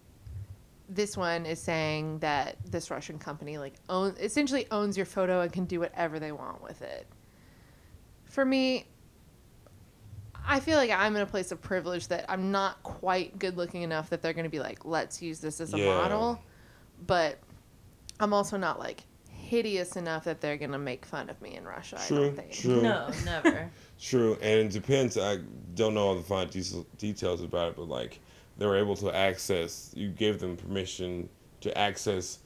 [0.89, 5.53] this one is saying that this Russian company like own essentially owns your photo and
[5.53, 7.07] can do whatever they want with it.
[8.25, 8.87] For me,
[10.49, 13.83] I feel like I'm in a place of privilege that I'm not quite good looking
[13.83, 15.87] enough that they're going to be like, let's use this as a Yeah.
[15.87, 16.41] model.
[17.07, 17.39] But
[18.21, 21.65] I'm also not like hideous enough that they're going to make fun of me in
[21.65, 21.99] Russia.
[22.01, 22.53] I True, don't think.
[22.53, 22.83] true.
[22.83, 23.71] No, never.
[24.01, 25.17] True, and it depends.
[25.17, 25.39] I
[25.75, 28.21] don't know all the fine de- details about it, but like
[28.59, 29.91] they were able to access.
[29.97, 31.31] You gave them permission
[31.63, 32.41] to access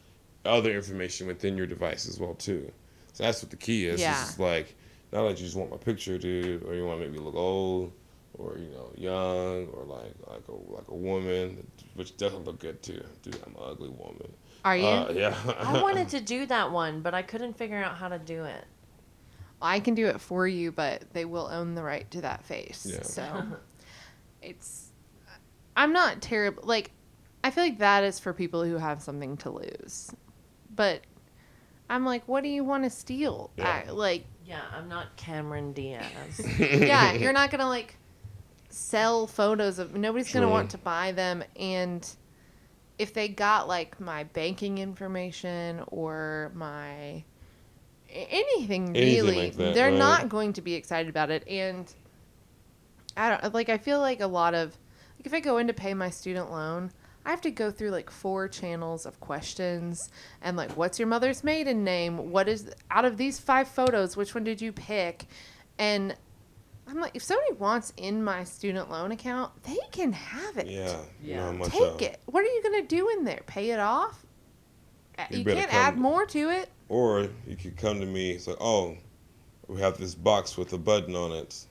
[0.44, 2.70] other information within your device as well too.
[3.14, 4.00] So that's what the key is.
[4.00, 4.20] Yeah.
[4.22, 4.76] It's like
[5.12, 7.35] not that you just want my picture, dude, or you want to make me look
[7.35, 7.92] old,
[8.35, 12.83] or you know young, or like like a like a woman, which doesn't look good
[12.83, 13.03] too.
[13.23, 14.33] Dude, I'm an ugly woman.
[14.64, 14.87] Are you?
[14.87, 15.35] Uh, yeah.
[15.59, 18.64] I wanted to do that one, but I couldn't figure out how to do it.
[19.62, 22.87] I can do it for you, but they will own the right to that face.
[22.90, 23.03] Yeah.
[23.03, 23.42] So
[24.42, 24.90] it's
[25.77, 26.90] I'm not terrible like
[27.42, 30.11] I feel like that is for people who have something to lose.
[30.75, 31.03] But
[31.88, 33.51] I'm like, what do you want to steal?
[33.57, 33.83] Yeah.
[33.87, 36.40] I- like Yeah, I'm not Cameron Diaz.
[36.58, 37.96] yeah, you're not gonna like
[38.68, 42.08] sell photos of nobody's gonna want to buy them and
[42.98, 47.22] if they got like my banking information or my
[48.10, 49.98] anything Anything really like that, they're right.
[49.98, 51.92] not going to be excited about it and
[53.16, 54.76] i don't like i feel like a lot of
[55.18, 56.90] like if i go in to pay my student loan
[57.24, 59.98] i have to go through like four channels of questions
[60.42, 64.35] and like what's your mother's maiden name what is out of these five photos which
[64.35, 65.26] one did you pick
[65.78, 66.14] and
[66.88, 70.96] i'm like if somebody wants in my student loan account they can have it yeah.
[71.22, 71.50] Yeah.
[71.52, 72.02] Not take else.
[72.02, 74.24] it what are you going to do in there pay it off
[75.18, 78.33] Uh, You you, can't add more to it Or you could come to me.
[78.33, 78.96] It's like, oh,
[79.68, 81.66] we have this box with a button on it,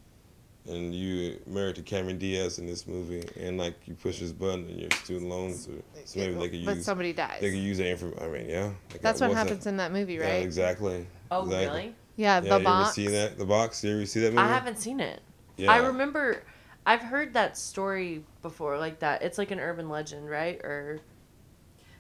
[0.70, 4.68] and you married to Cameron Diaz in this movie, and like you push this button,
[4.70, 5.72] and your student loans, are,
[6.06, 6.66] so maybe they could use.
[6.66, 8.24] but somebody dies they could use that information.
[8.24, 8.72] I mean, yeah.
[8.92, 11.06] like, that's what wasn't- happens in that movie Yeah, right exactly.
[11.32, 11.68] oh, exactly.
[11.68, 11.96] really?
[12.16, 13.38] yeah, Yeah, the you box ever seen that?
[13.38, 13.84] The box?
[13.84, 14.44] You ever see that movie?
[14.44, 15.22] I haven't seen it.
[15.58, 15.72] Yeah.
[15.72, 16.44] I remember
[16.86, 19.22] I've heard that story before, like that.
[19.22, 20.60] It's like an urban legend, right?
[20.64, 21.00] Or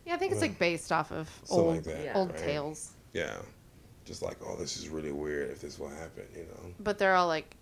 [0.05, 0.47] Yeah, I think it's hmm.
[0.47, 2.03] like based off of Something old like that.
[2.03, 2.13] yeah.
[2.15, 2.39] old right?
[2.39, 2.91] tales.
[3.13, 3.35] Yeah.
[4.05, 6.73] Just like, oh, this is really weird if this will happen, you know?
[6.79, 7.55] But they're all like,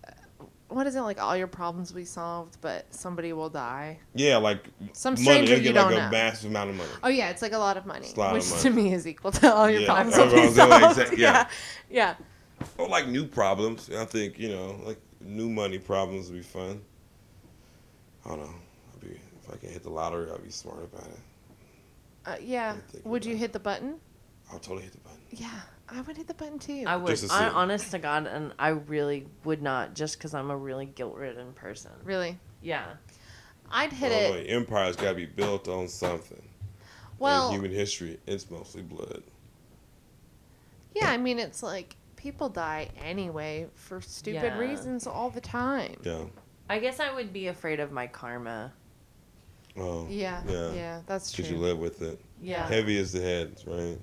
[0.68, 1.20] what is it like?
[1.20, 3.98] All your problems will be solved, but somebody will die.
[4.14, 5.24] Yeah, like Some money.
[5.24, 6.10] stranger They'll you get like don't a know.
[6.10, 6.90] massive amount of money.
[7.02, 8.62] Oh yeah, it's like a lot of money, lot of which money.
[8.62, 11.12] to me is equal to all your Yeah, problems will be what like, solved.
[11.18, 11.48] yeah,
[11.90, 12.14] yeah.
[12.60, 12.66] yeah.
[12.76, 13.90] Or like new problems.
[13.90, 16.80] I think you know, like new money problems would be fun.
[18.26, 18.54] I don't know.
[18.94, 21.18] I'd be if I can hit the lottery, I'd be smart about it.
[22.26, 22.76] Uh, yeah.
[23.04, 23.94] Would you about hit the button?
[24.52, 25.20] I'll totally hit the button.
[25.30, 26.84] Yeah, I would hit the button too.
[26.86, 27.08] I would.
[27.08, 27.54] Just to I, see.
[27.54, 31.90] honest to God, and I really would not, just because I'm a really guilt-ridden person.
[32.04, 32.86] really, Yeah.
[33.70, 34.44] I'd hit Well, it.
[34.44, 36.42] the empire's got to be built on something.
[37.18, 39.22] Well, in human history, it's mostly blood.
[40.94, 41.10] yeah.
[41.10, 44.58] I mean, it's like people die anyway for stupid Yeah.
[44.58, 45.96] reasons all the time.
[46.02, 46.24] Yeah.
[46.68, 48.72] I guess I would be afraid of my karma.
[49.76, 50.06] Oh.
[50.10, 50.72] Yeah, Yeah.
[50.72, 51.44] yeah, that's true.
[51.44, 52.20] Because you live with it.
[52.42, 52.66] Yeah.
[52.66, 53.98] Heavy as the head, right?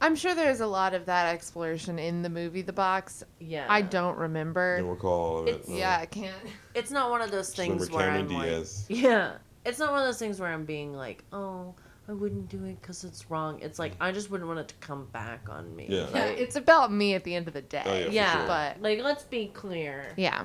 [0.00, 3.22] I'm sure there's a lot of that exploration in the movie The Box.
[3.38, 3.66] Yeah.
[3.68, 4.78] I don't remember.
[4.78, 5.50] Don't recall all of it.
[5.56, 5.76] It's- no.
[5.76, 6.34] Yeah, I can't.
[6.74, 8.86] It's not one of those things where Cameron I'm Diaz.
[8.88, 9.32] like, yeah.
[9.64, 11.74] It's not one of those things where I'm being like, oh,
[12.08, 13.60] I wouldn't do it because it's wrong.
[13.60, 15.86] It's like I just wouldn't want it to come back on me.
[15.88, 16.06] Yeah.
[16.14, 17.82] Yeah, it's about me at the end of the day.
[17.84, 18.32] Oh, yeah, yeah.
[18.38, 18.46] sure.
[18.46, 20.14] But like let's be clear.
[20.16, 20.44] yeah.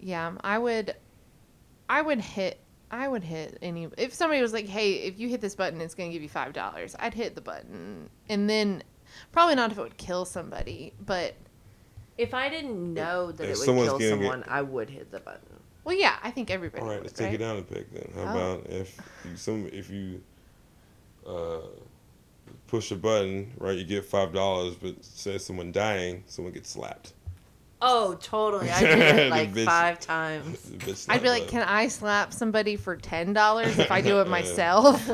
[0.00, 0.94] Yeah, I would
[1.88, 2.58] I would hit
[2.90, 5.94] I would hit any if somebody was like, "Hey, if you hit this button, it's
[5.94, 8.10] going to give you $5." I'd hit the button.
[8.28, 8.82] And then
[9.32, 11.34] probably not if it would kill somebody, but
[12.18, 14.90] If I didn't know that If it would someone's kill getting it- someone, I would
[14.90, 15.60] hit the button.
[15.84, 17.34] well, yeah, I think everybody All right, would, let's take right?
[17.34, 18.10] it down a pick then.
[18.14, 18.52] How Oh.
[18.54, 20.20] about if you, some if you
[21.26, 21.60] uh,
[22.66, 23.76] push a button, right?
[23.78, 27.12] You get five dollars, but says someone dying, someone gets slapped.
[27.82, 28.70] Oh, totally.
[28.70, 30.70] I did it like bitch- five times.
[31.08, 31.48] I'd be like, up.
[31.48, 35.08] "Can I slap somebody for $10 if I do it uh, myself?"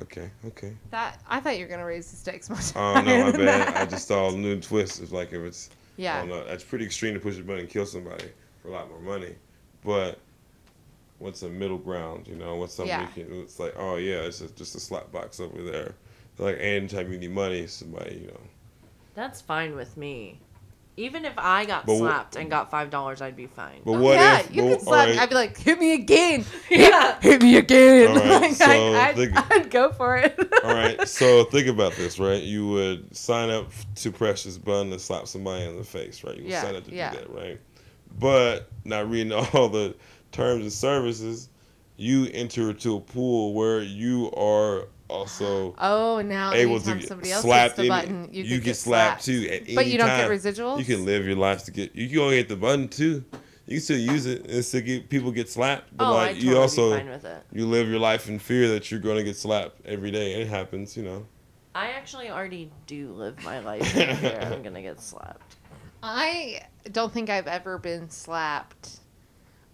[0.00, 0.72] Okay, okay.
[0.90, 3.44] that I thought you were going to raise the stakes much Oh no, my than
[3.44, 3.68] bad.
[3.68, 3.76] that.
[3.76, 5.02] I just saw a new twist.
[5.02, 6.20] It's like if it's yeah, I Yeah.
[6.20, 6.44] don't know.
[6.46, 8.24] That's pretty extreme to push a button and kill somebody
[8.62, 9.34] for a lot more money.
[9.84, 10.18] But
[11.18, 12.26] what's a middle ground?
[12.28, 13.08] You know, what's something Yeah.
[13.14, 13.40] you can?
[13.42, 15.94] It's like, oh yeah, it's just, just a slap box over there.
[16.38, 18.40] Like anytime you need money, somebody, you know.
[19.14, 20.40] That's fine with me.
[21.00, 23.80] Even if I got But wh- slapped and got five dollars, I'd be fine.
[23.84, 24.54] But what yeah, if?
[24.54, 25.12] you but- could slap me.
[25.14, 26.44] alright, I'd be like, hit me again.
[26.70, 27.18] Yeah.
[27.20, 28.08] Hit me again.
[28.08, 30.38] All right, Like, so I, I'd, think- I'd go for it.
[30.64, 32.42] all right, so think about this, right?
[32.42, 36.36] You would sign up to Precious Bun button to slap somebody in the face, right?
[36.36, 37.10] You would Yeah, sign up to yeah.
[37.12, 37.60] do that, right?
[38.18, 39.94] But not reading all the
[40.32, 41.48] terms and services,
[41.96, 47.08] you enter into a pool where you are also Oh, now able anytime to get
[47.08, 47.76] somebody else slapped.
[47.76, 49.48] hits the button, you, you could get slapped, too.
[49.50, 50.30] At But any you don't get time.
[50.30, 50.78] residuals.
[50.78, 51.94] You can live your life to get.
[51.94, 53.24] You can only hit the button too.
[53.66, 54.46] you can still use it.
[54.46, 57.08] It's to get people get slapped, but oh, like I totally you also be fine
[57.10, 57.42] with it.
[57.52, 60.40] you live your life in fear that you're gonna get slapped every day.
[60.40, 61.26] It happens, you know.
[61.74, 65.56] I actually already do live my life in fear I'm gonna get slapped.
[66.02, 69.00] I don't think I've ever been slapped,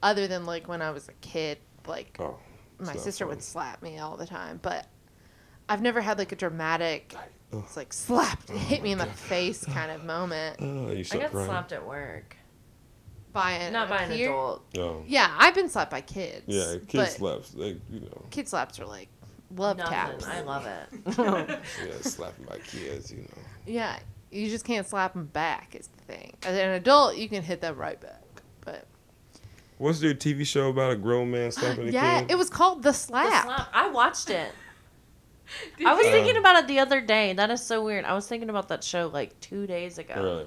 [0.02, 1.58] other than like when I was a kid.
[1.86, 2.36] Like Oh,
[2.80, 3.36] my sister fun.
[3.36, 4.86] would slap me all the time, but
[5.68, 7.14] I've never had like a dramatic,
[7.52, 7.62] Ugh.
[7.64, 11.16] it's like slapped, oh hit me in the face kind of moment Oh, you I
[11.18, 11.46] got crying.
[11.46, 12.36] slapped at work,
[13.32, 14.28] by an not by an peer.
[14.30, 14.64] adult.
[14.78, 15.02] Oh.
[15.06, 16.44] Yeah, I've been slapped by kids.
[16.46, 17.54] Yeah, kids slaps.
[17.54, 19.08] Like you know, Kid slaps are like
[19.54, 19.92] love Nothing.
[19.92, 20.26] taps.
[20.26, 20.88] I love it.
[21.86, 23.10] yeah, slapping by kids.
[23.12, 23.42] You know.
[23.66, 23.98] Yeah,
[24.30, 25.74] you just can't slap them back.
[25.74, 26.32] Is the thing.
[26.44, 28.22] As an adult, you can hit them right back.
[28.64, 28.86] But
[29.78, 32.30] Was there a TV show about a grown man uh, slapping a yeah, kid?
[32.30, 33.44] it was called the The slap.
[33.44, 33.68] slap.
[33.74, 34.52] I watched it.
[35.86, 36.12] I was you?
[36.12, 37.32] thinking about it the other day.
[37.32, 38.04] That is so weird.
[38.04, 40.14] I was thinking about that show like two days ago.
[40.16, 40.46] Really?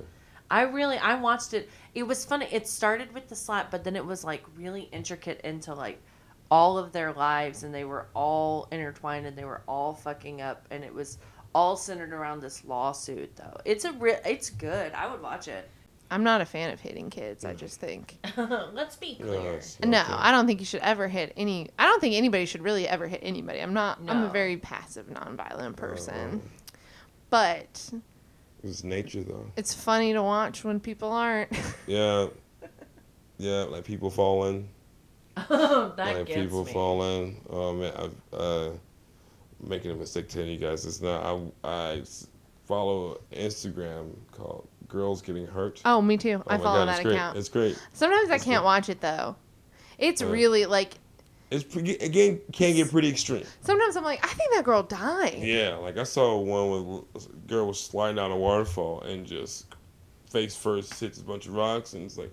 [0.52, 1.70] I really I watched it.
[1.94, 2.48] It was funny.
[2.52, 6.02] It started with the slap, but then it was like really intricate into like
[6.52, 10.66] all of their lives and they were all intertwined and they were all fucking up
[10.72, 11.20] and it was
[11.54, 13.58] all centered around this lawsuit though.
[13.66, 14.94] It's a real it's good.
[14.94, 15.70] I would watch it.
[16.12, 17.46] I'm not a fan of hitting kids.
[17.46, 18.18] I just think.
[18.38, 19.54] Let's be clear.
[19.54, 20.04] it's- No.
[20.08, 21.70] I don't think you should ever hit any.
[21.78, 23.60] I don't think anybody should really ever hit anybody.
[23.60, 24.02] I'm not.
[24.02, 24.14] No.
[24.14, 26.42] I'm a very passive, nonviolent person.
[26.44, 26.72] Uh,
[27.30, 27.92] But
[28.64, 29.46] it's nature though.
[29.56, 31.52] it's funny to watch when people aren't.
[31.88, 32.28] Yeah.
[33.38, 34.68] Yeah, like people falling.
[35.50, 36.74] Oh, that like gets people me.
[36.74, 37.42] falling.
[37.50, 38.70] Oh man, I've uh,
[39.62, 41.24] making a mistake telling you guys it's not.
[41.64, 42.02] I
[42.66, 45.82] follow Instagram called Girls Getting Hurt.
[45.86, 46.42] oh, me too.
[46.46, 47.16] Oh I follow God, that it's great.
[47.16, 47.38] account.
[47.38, 47.80] It's great.
[47.94, 48.66] Sometimes I can't good.
[48.66, 49.36] watch it though.
[49.98, 50.30] It's Yeah.
[50.30, 50.96] really like.
[51.52, 53.44] It's pretty, again can get pretty extreme.
[53.62, 55.40] Sometimes I'm like, I think that girl died.
[55.40, 59.66] Yeah, like I saw one with a girl was sliding down a waterfall and just
[60.30, 62.32] face first hits a bunch of rocks and it's like,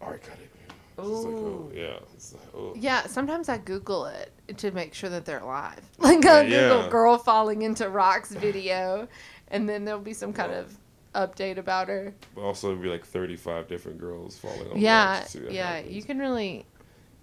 [0.00, 0.50] oh, all right, cut it.
[0.98, 2.72] It's like, oh, yeah, like, oh.
[2.76, 5.80] Yeah, sometimes I Google it to make sure that they're alive.
[5.98, 6.88] Like I'll Yeah, Google yeah.
[6.90, 9.08] girl falling into rocks video,
[9.48, 10.74] and then there'll be some kind of
[11.16, 12.14] update about her.
[12.34, 15.48] But also it'd be like 35 different girls falling on Yeah, rocks too.
[15.50, 15.94] Yeah, happens.
[15.94, 16.66] you can really.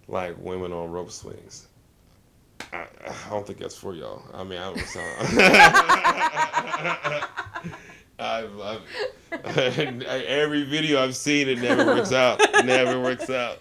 [0.07, 1.67] like women on rope swings.
[2.71, 4.23] I, I don't think that's for y'all.
[4.33, 5.27] I mean, I don't sound.
[8.19, 8.81] I've, I've,
[10.07, 12.39] every video I've seen, it never works out.
[12.63, 13.59] Never works out.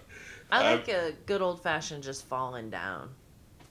[0.51, 3.09] I like a good old fashioned just falling down.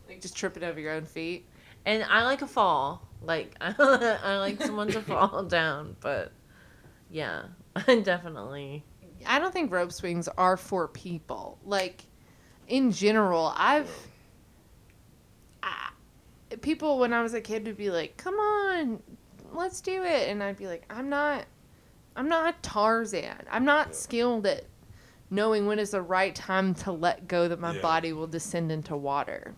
[0.08, 1.46] Like just tripping over your own feet.
[1.86, 3.06] And I like a fall.
[3.22, 6.32] Like I like someone to fall down, but
[7.12, 7.44] yeah,
[7.86, 8.84] definitely.
[9.26, 11.58] I don't think rope swings are for people.
[11.64, 12.06] Like,
[12.66, 13.88] in general, I've.
[15.62, 15.90] I,
[16.60, 19.00] people, when I was a kid, would be like, come on,
[19.52, 20.28] let's do it.
[20.28, 21.44] And I'd be like, I'm not.
[22.16, 23.44] I'm not Tarzan.
[23.50, 23.94] I'm not Yeah.
[23.94, 24.64] skilled at
[25.30, 27.80] knowing when is the right time to let go that my Yeah.
[27.80, 29.54] body will descend into water.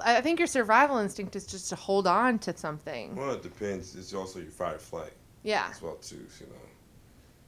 [0.00, 3.16] I I think your survival instinct is just to hold on to something.
[3.16, 3.96] Well, it depends.
[3.96, 5.68] It's also your fight or flight Yeah.
[5.70, 6.16] as well too.
[6.16, 6.52] You know,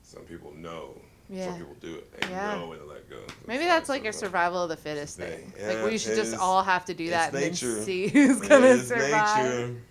[0.03, 0.95] some people know.
[1.31, 1.47] Yeah.
[1.47, 2.21] Some people do it.
[2.21, 2.57] They Yeah.
[2.57, 3.21] know when to let go.
[3.47, 5.53] Maybe that's like like something- survival of the fittest It's thing.
[5.59, 6.39] the- like we should just is.
[6.39, 9.45] all have to do that and see who's gonna it's survive.
[9.71, 9.83] nature.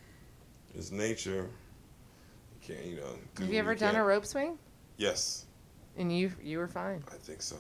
[0.75, 1.49] It's nature.
[2.53, 3.15] You can't, you know.
[3.39, 4.01] Have you ever done can.
[4.01, 4.57] a rope swing?
[4.97, 5.45] Yes,
[5.97, 7.03] And you you were fine.
[7.11, 7.55] I think so.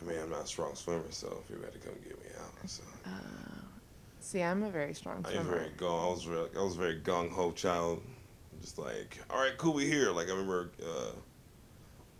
[0.00, 2.70] I mean, I'm not a strong swimmer, so people had to come get me out.
[2.70, 3.10] So oh.
[4.20, 5.50] See, I'm a very strong I was swimmer.
[5.58, 6.06] very gung.
[6.06, 8.02] I was very, I was a very gung ho child.
[8.64, 10.10] Just like, all right, cool, we here.
[10.10, 11.10] Like I remember, uh,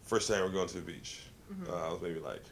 [0.03, 1.23] first time we were going to the beach.
[1.51, 1.73] Mm-hmm.
[1.73, 2.43] Uh, I was maybe like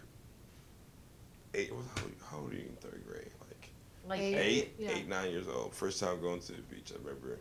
[1.52, 1.70] eight.
[1.74, 3.28] what- How, how old are you in third grade?
[3.46, 3.68] Like
[4.08, 4.34] Like Eight.
[4.38, 4.92] eight, Yeah.
[4.96, 5.74] eight, nine years old.
[5.74, 6.90] First time going to the beach.
[6.94, 7.38] I remember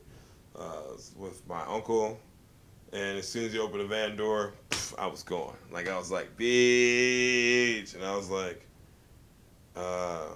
[0.59, 2.19] uh, was with my uncle,
[2.91, 5.55] and as soon as he opened the van door, pff, I was gone.
[5.71, 8.67] Like I was like beach, and I was like,
[9.77, 10.27] uh,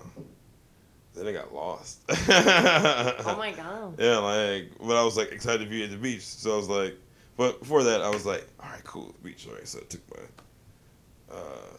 [1.15, 1.99] then I got lost.
[2.09, 3.99] Oh my god.
[3.99, 6.69] Yeah, like, but I was like excited to be at the beach, so I was
[6.69, 6.95] like,
[7.37, 9.67] but before that, I was like, all right, cool, beach, all right.
[9.67, 11.77] So I took my, uh,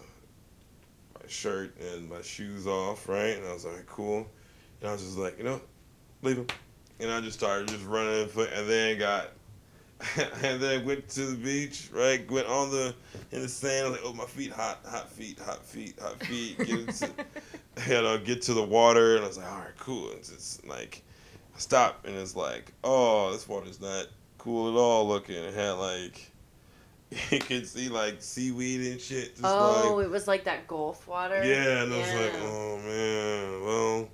[1.15, 4.27] my shirt and my shoes off, right, and I was like, cool,
[4.81, 5.61] and I was just like, you know,
[6.23, 6.47] leave them,
[7.01, 9.29] and I just started just running, and then got,
[10.43, 12.95] and then went to the beach, right, went on the
[13.33, 16.23] in the sand, I was like, oh, my feet hot, hot feet, hot feet, hot
[16.23, 17.09] feet, get into,
[17.89, 20.67] you know, get to the water, and I was like, all right, cool, it's just
[20.67, 21.03] like.
[21.55, 25.37] I stopped and it's like, oh, this water's not cool at all looking.
[25.37, 26.31] It had like,
[27.31, 29.31] you could see like seaweed and shit.
[29.37, 31.43] Just Oh, like, it was like that Gulf water.
[31.43, 34.09] yeah, and I was like, oh man, well,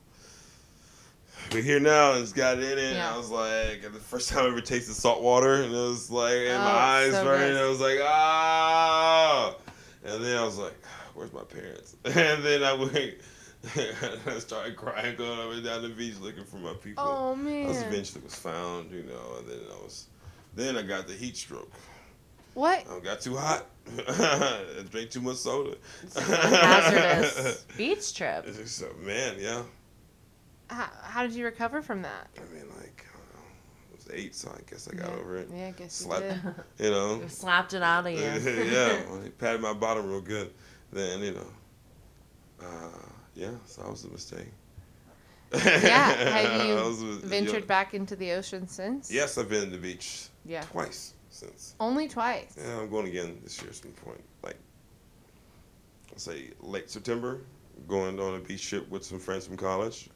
[1.53, 2.95] we're here now and it's got it in it.
[2.95, 3.13] Yeah.
[3.13, 6.47] I was like, the first time I ever tasted salt water, and it was like
[6.47, 7.29] my Oh, eyes, so.
[7.29, 9.55] And I was like, ah.
[10.05, 10.77] And then I was like,
[11.15, 13.15] "Where's my parents?" And then I went.
[13.65, 17.05] I started crying, going up and down the beach looking for my people.
[17.07, 17.67] Oh man!
[17.67, 20.07] I was eventually was found, you know, and then I was,
[20.55, 21.71] then I got the heat stroke.
[22.55, 22.85] What?
[22.91, 23.67] I got too hot.
[24.09, 25.77] I drank too much soda.
[26.15, 28.45] Hazardous beach trip.
[28.47, 29.63] It's just, uh, man, yeah.
[30.69, 32.29] How, how did you recover from that?
[32.37, 33.47] I mean, like, I don't know.
[33.91, 35.17] I was eight, so I guess I got yeah.
[35.17, 35.49] over it.
[35.55, 36.41] Yeah, I guess you did.
[36.79, 37.21] You know.
[37.23, 38.19] You slapped it out of you.
[38.19, 40.53] yeah, when he patted my bottom real good.
[40.93, 41.47] Then you know,
[42.63, 43.02] uh,
[43.43, 43.51] yeah.
[43.67, 44.49] So that was a mistake.
[45.53, 46.13] Yeah.
[46.13, 47.67] Have you was ventured yeah.
[47.67, 49.11] back into the ocean since?
[49.11, 50.63] Yes, I've been to the beach Yeah.
[50.63, 51.75] twice since.
[51.81, 52.57] Only twice.
[52.57, 53.71] Yeah, I'm going again this year.
[53.71, 54.57] At some point, like,
[56.11, 57.41] let's say late September.
[57.89, 60.09] Going on a beach trip with some friends from college.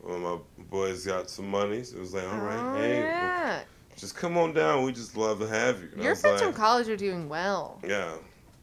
[0.00, 3.62] Well, my boys got some money, so it was like, all right, oh, hey, well,
[3.96, 4.84] just come on down.
[4.84, 5.88] We just love to have you.
[5.94, 7.80] And Your friends like, from college are doing well.
[7.86, 8.14] Yeah,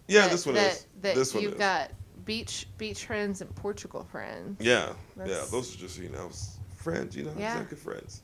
[0.07, 0.21] yeah.
[0.21, 0.85] That- this one that, is.
[1.01, 1.59] That this one you've is.
[1.59, 1.91] got
[2.29, 4.57] beach beach friends and Portugal friends.
[4.59, 5.43] Yeah, yeah.
[5.49, 6.29] Those are just you know
[6.75, 7.15] friends.
[7.17, 7.63] You know, Yeah.
[7.67, 8.21] good friends.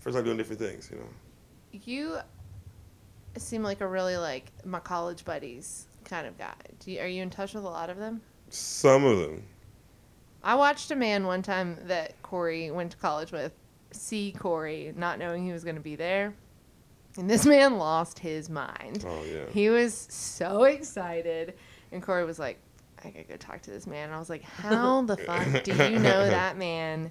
[0.00, 0.90] Friends are doing different things.
[0.90, 1.08] You know.
[1.70, 2.18] You
[3.36, 6.54] seem like a really like my college buddies kind of guy.
[6.80, 8.20] Do you, are you in touch with a lot of them?
[8.50, 9.44] Some of them.
[10.42, 13.52] I watched a man one time that Corey went to college with
[13.92, 16.34] see Corey, not knowing he was going to be there.
[17.16, 19.04] And this man lost his mind.
[19.08, 19.44] Oh yeah.
[19.52, 21.54] He was so excited.
[21.92, 22.58] And Corey was like,
[23.16, 24.06] I go talk to this man.
[24.06, 27.10] And I was like, How the fuck do you know that man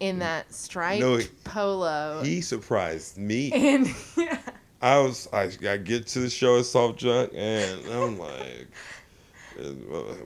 [0.00, 2.22] in that striped No, he- polo?
[2.22, 3.50] He surprised me.
[3.54, 4.38] and yeah.
[4.82, 8.68] I was I, I get to the show at Soft Junk and I'm like,
[9.58, 9.72] uh,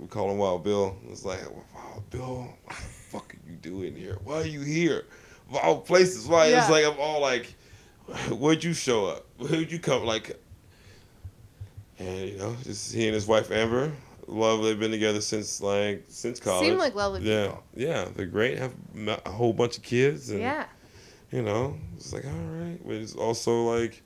[0.00, 0.96] we call him Wild Bill.
[1.10, 1.40] It's like,
[1.74, 4.18] Wild Bill, what the fuck are you doing here?
[4.24, 5.04] Why are you here?
[5.50, 6.46] Of all places, why?
[6.46, 7.54] It's like I'm all like,
[8.30, 9.26] where'd you show up?
[9.38, 10.04] Where'd you come?
[10.04, 10.38] Like,
[11.98, 13.92] and you know, just he and his wife Amber,
[14.28, 14.62] love.
[14.62, 16.66] They've been together since like since college.
[16.68, 17.64] Seem like lovely yeah, people.
[17.74, 18.58] yeah, they're great.
[18.58, 20.30] Have a whole bunch of kids.
[20.30, 20.66] And, Yeah.
[21.32, 24.02] you know, it's like all right, but it's also like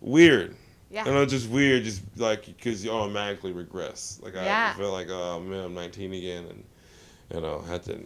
[0.00, 0.56] weird.
[0.90, 1.06] Yeah.
[1.06, 4.20] You know, just weird, just like because you automatically regress.
[4.22, 4.72] Like Yeah.
[4.74, 6.64] I feel like, oh man, I'm 19 again, and
[7.34, 8.00] you know, had to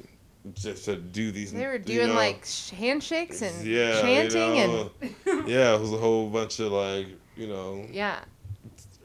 [0.55, 1.53] just to do these.
[1.53, 2.47] They were you doing know, like
[2.77, 7.09] handshakes and yeah, you chanting know, and yeah, it was a whole bunch of like
[7.37, 8.21] you know yeah.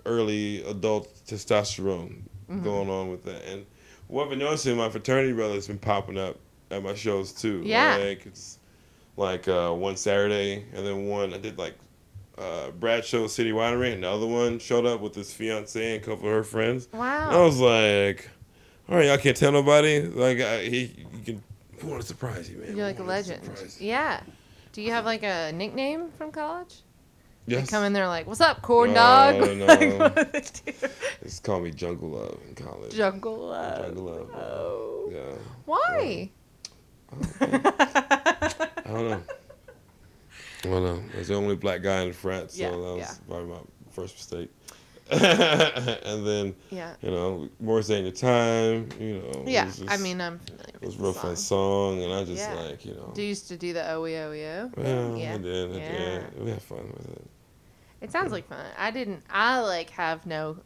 [0.06, 2.63] early adult testosterone Mm-hmm.
[2.63, 3.43] going on with that.
[3.45, 3.65] And
[4.07, 6.37] what I've been noticing, my fraternity brother's been popping up
[6.71, 7.61] at my shows too.
[7.65, 7.97] Yeah.
[7.97, 8.59] Like it's
[9.17, 11.75] like uh, one Saturday and then one I did like
[12.37, 16.03] uh, Brad show City Winery and the other one showed up with his fiance and
[16.03, 16.87] a couple of her friends.
[16.91, 18.29] And I was like,
[18.89, 20.01] all right, y'all can't tell nobody.
[20.01, 21.43] Like I, he, you can.
[21.81, 22.75] We want to surprise you, man.
[22.75, 23.49] You're like a legend.
[23.79, 24.21] Yeah.
[24.71, 26.81] Do you have like a nickname from college?
[27.45, 29.65] They come in there like, "What's up, corn No, dog?" no.
[29.65, 30.87] Like, what do they do?
[31.21, 32.93] It's called me Jungle Love in college.
[32.93, 33.81] Jungle love.
[33.85, 34.29] Jungle Love.
[34.33, 35.09] Oh.
[35.11, 35.37] Yeah.
[35.65, 36.29] Why?
[37.41, 39.23] I don't know.
[40.63, 41.03] I don't know.
[41.13, 43.13] I was the only black guy in the frat, so Yeah, that was yeah.
[43.27, 43.59] probably my
[43.91, 44.49] first mistake.
[45.12, 46.95] and then, yeah.
[47.01, 49.43] you know, more saying your time, you know.
[49.45, 49.66] Yeah.
[49.66, 52.54] was I mean, I'm familiar it was a real fun song, and I just Yeah.
[52.56, 53.12] like, you know.
[53.14, 54.76] Do you used to do the OE OEO?
[54.78, 55.36] well, yeah.
[55.36, 56.20] I did, I Yeah.
[56.20, 56.43] did.
[56.43, 57.28] We had fun with it.
[58.01, 58.66] It sounds like fun.
[58.78, 59.24] I didn't.
[59.30, 60.58] I like have no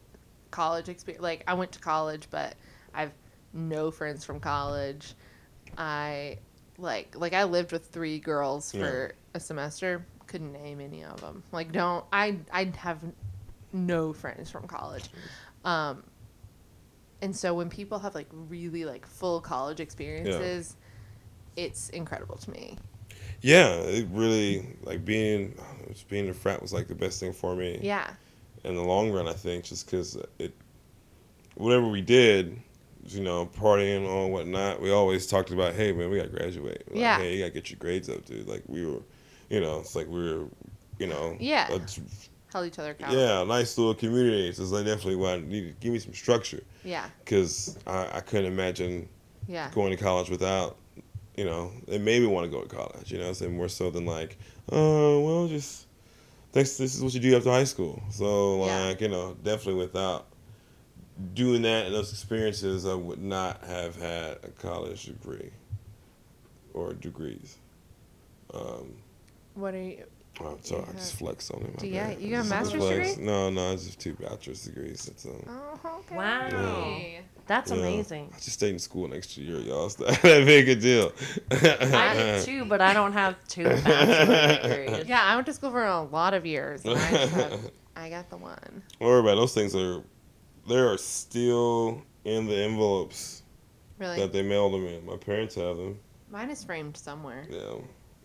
[0.50, 1.22] college experience.
[1.22, 2.56] Like I went to college, but
[2.94, 3.12] I've
[3.54, 5.14] no friends from college.
[5.78, 6.40] I
[6.80, 10.04] like like I lived with three girls for a semester.
[10.26, 11.44] Couldn't name any of them.
[11.52, 13.00] Like don't I I have
[13.74, 15.06] no friends from college.
[15.66, 16.04] Um
[17.22, 20.76] and so when people have like really like full college experiences,
[21.56, 22.78] it's incredible to me.
[23.42, 25.56] Yeah, it really, like, being,
[25.90, 27.80] just being in the frat was, like, the best thing for me.
[27.84, 28.10] Yeah.
[28.64, 30.54] in the long run, I think, just because it,
[31.56, 32.60] whatever we did,
[33.08, 36.84] you know, partying or whatnot, we always talked about, hey man, we gotta graduate.
[36.90, 37.18] Like, Yeah.
[37.20, 38.48] Hey, you gotta get your grades up, dude.
[38.48, 39.02] Like we were,
[39.50, 40.46] you know, it's like we were,
[41.00, 41.38] you know.
[41.40, 41.70] Yeah.
[42.54, 43.22] Held each other accountable.
[43.22, 44.52] yeah, nice little community.
[44.54, 45.80] So like definitely I needed.
[45.80, 47.10] Give me some structure Yeah.
[47.24, 49.10] because I, I couldn't imagine
[49.48, 49.70] Yeah.
[49.74, 50.78] going to college without,
[51.36, 53.12] you know, it made me want to go to college.
[53.12, 54.38] You know, so more so than like,
[54.72, 55.88] oh well, just
[56.54, 56.78] thanks.
[56.78, 58.02] This is what you do after high school.
[58.12, 58.86] So Yeah.
[58.88, 60.28] like, you know, definitely without
[61.34, 65.52] doing that and those experiences, I would not have had a college degree
[66.74, 67.58] or degrees.
[68.54, 68.94] Um,
[69.56, 70.06] What are you?
[70.42, 71.74] Oh, sorry, I just flexed on it.
[71.76, 72.20] my Do you- bad.
[72.22, 73.10] you got a master's flex.
[73.12, 73.26] degree?
[73.26, 75.06] No, no, it's just two bachelor's degrees.
[75.06, 76.16] That's um, Oh, okay.
[76.16, 77.22] Wow.
[77.48, 77.78] That's yeah.
[77.78, 78.30] amazing.
[78.34, 79.86] I just stayed in school an extra year, y'all.
[79.86, 81.12] It's not that big a deal.
[81.52, 85.08] I did too, but I don't have two bachelor degrees.
[85.08, 86.84] Yeah, I went to school for a lot of years.
[86.86, 88.84] And I, just have, I got the one.
[89.00, 89.36] Don't worry about it.
[89.38, 90.04] those things are
[90.68, 93.44] they are still in the envelopes
[93.98, 94.20] Really?
[94.20, 95.06] that they mailed them in.
[95.06, 95.98] My parents have them.
[96.30, 97.46] Mine is framed somewhere.
[97.50, 97.60] Yeah.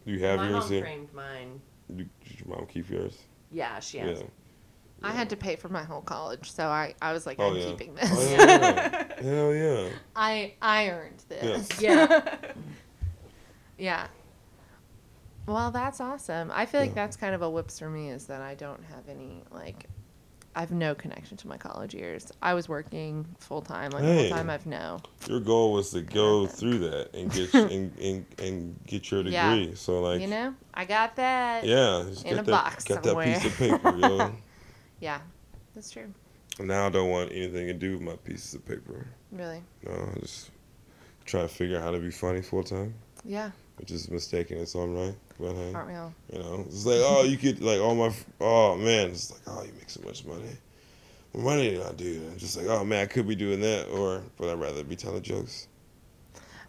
[0.04, 0.82] Do you have My yours mom here?
[0.82, 1.60] framed mine.
[1.88, 3.18] Did did your mom keep yours?
[3.50, 4.20] Yeah, she has.
[4.20, 4.26] Yeah.
[5.04, 7.56] I had to pay for my whole college, so I, I was like, Oh, I'm
[7.56, 7.66] yeah.
[7.66, 8.10] keeping oh, this.
[8.12, 9.14] Oh, yeah.
[9.22, 9.88] Hell yeah.
[10.14, 11.80] I I earned this.
[11.80, 12.36] Yeah.
[13.78, 14.06] yeah.
[15.46, 16.52] Well, that's awesome.
[16.54, 19.08] I feel like that's kind of a whoops for me is that I don't have
[19.08, 19.86] any like
[20.54, 22.30] I have no connection to my college years.
[22.42, 24.28] I was working full time, like the Hey.
[24.28, 24.98] whole time I've no.
[25.26, 29.34] Your goal was to go through that and get and, and, and get your degree.
[29.68, 29.74] Yeah.
[29.74, 31.64] So like you know, I got that.
[31.64, 33.26] yeah, in a that, box got somewhere.
[33.26, 34.32] that piece of paper, yo.
[35.00, 35.20] Yeah,
[35.74, 36.12] that's true.
[36.60, 39.06] now I don't want anything to do with my pieces of paper.
[39.32, 39.62] Really.
[39.84, 40.50] No, I just
[41.24, 42.94] try to figure out how to be funny full time,
[43.24, 43.50] Yeah.
[43.82, 45.14] Which is mistaken in its own right.
[45.40, 46.14] But hey, Aren't we all?
[46.32, 49.64] you know, it's like oh, you could like all my oh man, it's like oh,
[49.64, 50.56] you make so much money.
[51.32, 52.22] What money did I do?
[52.28, 54.94] And just like oh man, I could be doing that, or but I'd rather be
[54.94, 55.66] telling jokes.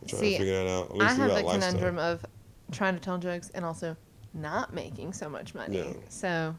[0.02, 0.96] I'm trying See, to figure that out.
[0.96, 1.52] At I have the lifestyle.
[1.54, 2.26] conundrum of
[2.72, 3.96] trying to tell jokes and also
[4.34, 5.78] not making so much money.
[5.78, 5.94] Yeah.
[6.10, 6.56] So.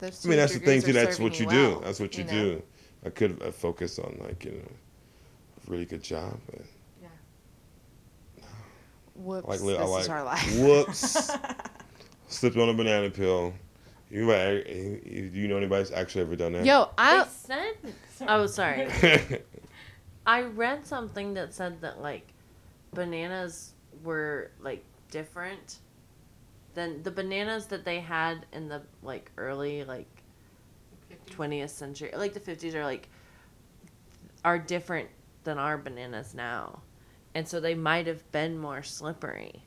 [0.00, 0.92] Those I mean, that's the thing too.
[0.92, 1.80] That's what you do.
[1.82, 2.30] That's what you, know?
[2.30, 2.62] do.
[3.04, 6.60] I could uh, have focused on like you know, a really good job, but
[9.18, 9.48] Whoops.
[9.48, 10.58] like li- I this like is our life.
[10.58, 11.30] whoops.
[12.28, 13.52] slipped on a banana peel.
[14.10, 16.64] You might, do you know anybody's actually ever done that?
[16.64, 17.74] Yo, I said.
[18.26, 18.88] Oh, sorry.
[20.26, 22.26] I read something that said that like
[22.92, 25.78] bananas were like different
[26.74, 30.08] than the bananas that they had in the like early like
[31.30, 33.08] 20th century like the 50s are like
[34.44, 35.08] are different
[35.44, 36.80] than our bananas now
[37.38, 39.62] and so they might have been more slippery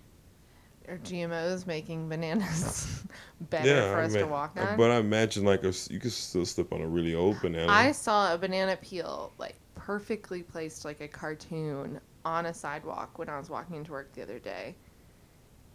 [0.90, 3.04] are GMOs making bananas
[3.42, 4.78] better yeah, for I us mean, to walk uh, on.
[4.78, 7.72] but I imagine like a, s- you could still slip on a really old banana.
[7.72, 13.30] I saw a banana peel like perfectly placed like a cartoon on a sidewalk when
[13.30, 14.76] I was walking into work the other day.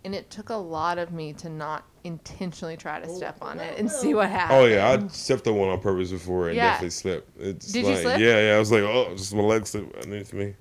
[0.05, 3.79] And it took a lot of me to not intentionally try to step on it
[3.79, 4.61] and see what happened.
[4.61, 6.71] Oh yeah, I stepped on one on purpose before and Yeah.
[6.71, 7.37] definitely slipped.
[7.41, 8.21] It's Did you like, slip?
[8.21, 8.57] Yeah, yeah.
[8.57, 10.55] I was like, oh, just my leg slipped underneath me.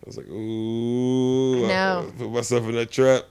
[0.00, 2.12] I was like, ooh, I No.
[2.16, 3.24] put myself in that trap.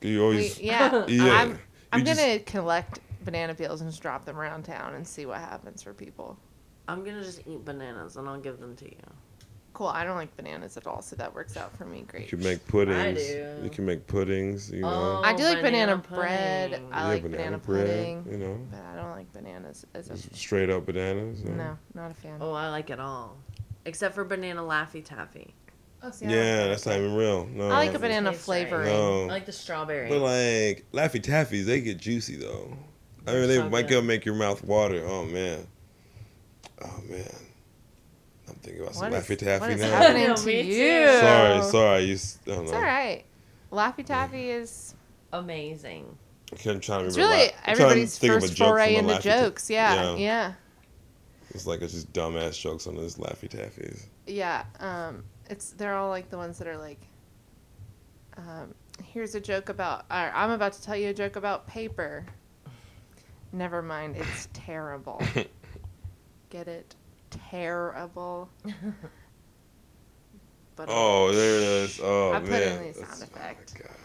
[0.00, 1.04] You We- always, yeah.
[1.08, 1.32] yeah.
[1.32, 1.58] I'm,
[1.92, 5.38] I'm just- gonna collect banana peels and just drop them around town and see what
[5.38, 6.36] happens for people.
[6.88, 8.96] i'm gonna just eat bananas and i'll give them to you
[9.72, 9.88] Cool.
[9.88, 12.30] I don't like bananas at all, so that works out for me Great.
[12.30, 12.96] You can make puddings.
[12.96, 13.56] I do.
[13.64, 14.70] You can make puddings.
[14.70, 16.70] You know, Oh, I do like banana, banana bread.
[16.70, 16.88] pudding.
[16.92, 20.70] I Yeah, like banana, pudding, You know, but I don't like bananas as a straight
[20.70, 21.40] up bananas.
[21.42, 21.76] you know?
[21.92, 22.38] no, not a fan.
[22.40, 23.36] oh i like it all
[23.84, 25.54] except for banana laffy taffy
[26.06, 26.30] Oh, see, Yeah,
[26.60, 27.46] like that's not even real.
[27.46, 28.66] No, I like a banana taste right.
[28.68, 28.92] flavoring.
[28.92, 29.22] No.
[29.22, 30.10] I like the strawberry.
[30.10, 32.76] But like Laffy Taffies, they get juicy though.
[33.26, 35.02] I mean, they so might go make your mouth water.
[35.06, 35.66] Oh man,
[36.84, 37.26] oh man.
[38.46, 39.88] I'm thinking about some What is- Laffy Taffy what is now.
[39.96, 41.06] happening No, to me you?
[41.20, 42.02] Sorry, sorry.
[42.04, 42.76] You, s- I don't It's know.
[42.76, 43.24] all right.
[43.72, 44.94] Laffy Taffy is
[45.32, 46.04] Amazing.
[46.52, 47.06] I'm trying to remember.
[47.08, 49.40] it's really la- I'm trying to everybody's think of a first foray into Laffy Ta-
[49.40, 49.70] jokes.
[49.70, 50.16] Yeah, Yeah.
[50.16, 50.52] yeah,
[51.54, 54.06] It's like it's just dumbass jokes on this Laffy Taffies.
[54.26, 54.64] yeah.
[54.80, 57.00] Um, it's they're all like the ones that are like.
[58.36, 58.74] Um,
[59.04, 60.00] here's a joke about.
[60.10, 62.26] Or I'm about to tell you a joke about paper.
[63.52, 64.16] Never mind.
[64.16, 65.22] It's terrible.
[66.50, 66.94] Get it?
[67.30, 68.48] Terrible.
[70.76, 72.00] But Oh, there it is.
[72.02, 72.48] Oh I man.
[72.48, 73.74] put in the That's- sound effect.
[73.76, 73.96] Oh, my God.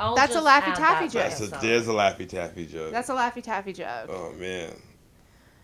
[0.00, 1.22] I'll That's a Laffy Taffy that joke.
[1.22, 2.92] That's a, there's a Laffy Taffy joke.
[2.92, 4.08] that's a Laffy Taffy joke.
[4.08, 4.74] Oh man,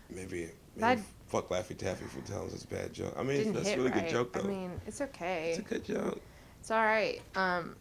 [0.09, 3.13] maybe, That- maybe fuck Laffy Taffy for telling us a bad joke.
[3.17, 4.03] I mean, that's a really right.
[4.03, 4.41] good joke though.
[4.41, 5.51] I mean, it's okay.
[5.51, 6.21] it's a good joke.
[6.59, 7.21] It's all right.
[7.35, 7.75] Um,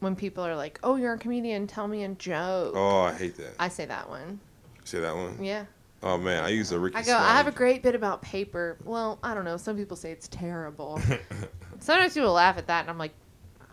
[0.00, 3.36] when people are like, "Oh, you're a comedian, tell me a joke," Oh, I hate
[3.36, 3.54] that.
[3.58, 4.40] I say that one.
[4.84, 5.42] Say that one.
[5.42, 5.66] Yeah.
[6.02, 6.96] Oh man, I use a Ricky.
[6.96, 7.16] I go.
[7.16, 8.78] I have a great bit about paper.
[8.84, 9.58] Well, I don't know.
[9.58, 11.00] Some people say it's terrible.
[11.78, 13.12] Sometimes people laugh at that, and I'm like,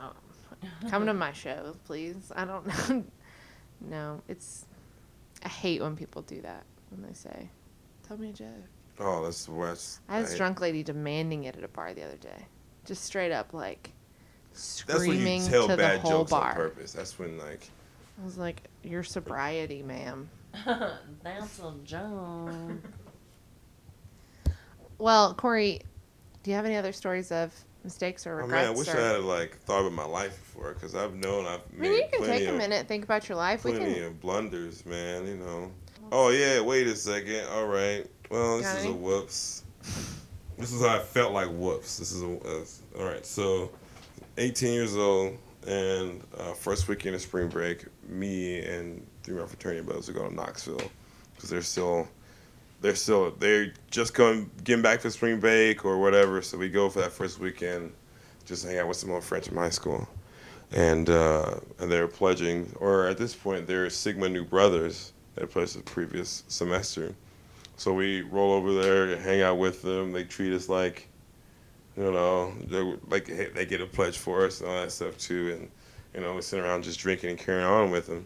[0.02, 0.12] oh,
[0.90, 3.04] "Come to my show, please." I don't know.
[3.82, 4.66] no, it's.
[5.44, 7.50] I hate when people do that when they say,
[8.06, 8.50] "Tell me a joke."
[9.00, 10.00] Oh, that's the worst.
[10.10, 12.46] I had this drunk lady demanding it at a bar the other day,
[12.86, 13.92] just straight up like
[14.54, 16.92] screaming That's when screaming you tell to the bad whole jokes on purpose.
[16.94, 17.70] That's when like
[18.22, 20.30] I was like, "Your sobriety, ma'am."
[21.24, 22.52] That's a joke.
[25.00, 25.82] Well, Corey,
[26.42, 28.66] do you have any other stories of mistakes or oh regrets?
[28.68, 28.98] man, I wish or...
[28.98, 31.94] I had like thought about my life before because I've known I've I made mean,
[31.94, 33.64] you can plenty take a of minute, think about your life.
[33.64, 34.04] We plenty can.
[34.06, 35.28] of blunders, man.
[35.28, 35.72] You know.
[36.12, 37.48] Oh yeah, wait a second.
[37.50, 38.08] All right.
[38.30, 39.64] Well, this Got is a whoops.
[40.58, 41.98] This is how I felt like whoops.
[41.98, 43.26] This is a uh, all right.
[43.26, 43.72] So,
[44.38, 49.48] 18 years old and uh, first weekend of spring break, me and three of my
[49.48, 50.82] fraternity brothers would go to Knoxville
[51.36, 52.08] because they're still
[52.82, 56.42] they're still they're just going getting back for spring break or whatever.
[56.42, 57.94] So we go for that first weekend,
[58.46, 60.08] just hang out with some old friends from high school,
[60.72, 65.78] and uh, and they're pledging, or at this point they're Sigma Nu Brothers that pledged
[65.78, 67.16] the previous semester.
[67.78, 70.12] So we roll over there, and hang out with them.
[70.12, 71.08] They treat us like,
[71.96, 75.58] you know, they like they get a pledge for us and all that stuff too,
[75.58, 75.72] and
[76.14, 78.26] you know we sit around just drinking and carrying on with them.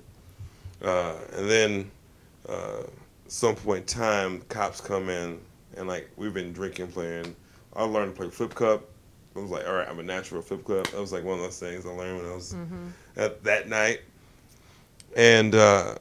[0.82, 1.92] Uh, and then
[2.50, 2.84] uh,
[3.28, 5.40] some point in time, cops come in
[5.78, 7.36] and like we've been drinking, playing.
[7.76, 8.84] I learned to play flip cup.
[9.36, 10.88] I was like, all right, I'm a natural flip cup.
[10.88, 12.54] That was like one of those things I learned when I was
[13.16, 14.02] at that night.
[15.16, 15.96] And uh,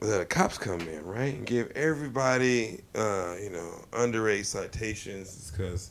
[0.00, 5.90] the cops come in, right, and give everybody, uh, you know, underage citations because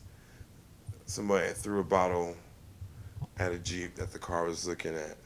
[1.06, 2.36] somebody threw a bottle
[3.38, 5.18] at a jeep that the car was looking at,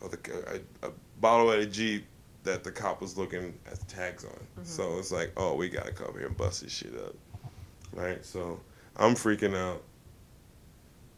[0.00, 0.90] or the a, a
[1.20, 2.06] bottle at a jeep
[2.44, 4.64] that the cop was looking at the tags on.
[4.64, 7.14] So it's like, oh, we gotta come here and bust this shit up,
[7.92, 8.24] right?
[8.24, 8.60] So
[8.96, 9.82] I'm freaking out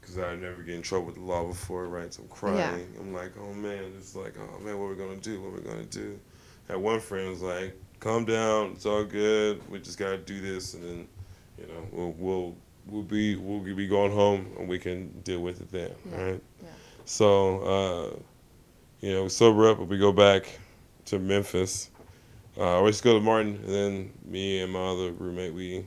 [0.00, 2.12] because I never get in trouble with the law before, right?
[2.12, 2.56] So I'm crying.
[2.58, 3.00] Yeah.
[3.00, 5.40] I'm like, oh man, it's like, oh man, what are we gonna do?
[5.40, 6.20] What are we gonna do?
[6.68, 9.60] And one friend was like, calm down, it's all good.
[9.70, 11.08] We just gotta do this, and then,
[11.58, 12.56] you know, we'll we'll
[12.86, 16.22] we'll be we'll be going home and we can deal with it then, Yeah.
[16.22, 16.42] right?
[16.62, 16.68] Yeah.
[17.06, 18.16] So, uh,
[19.00, 20.46] you know, we sober up, and we go back
[21.06, 21.90] to Memphis.
[22.58, 25.86] Uh, we just go to Martin, and then me and my other roommate, we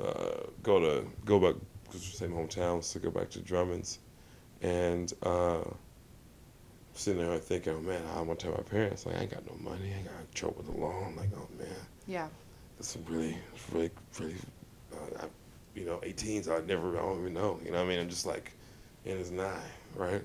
[0.00, 4.00] uh, go to go back because we're same hometown, so go back to Drummond's,
[4.62, 5.62] and uh,
[6.98, 9.46] sitting there thinking, oh man, I want to tell my parents like I ain't got
[9.46, 11.04] no money, I ain't got trouble with the law.
[11.06, 11.68] I'm like, oh man,
[12.06, 12.28] Yeah.
[12.76, 13.36] that's some really,
[13.72, 14.34] really, really,
[14.92, 15.26] uh, I,
[15.74, 16.48] you know, 18s.
[16.48, 17.58] I never, I don't even know.
[17.64, 18.00] You know what I mean?
[18.00, 18.52] I'm just like
[19.04, 19.60] in his nine,
[19.94, 20.22] right?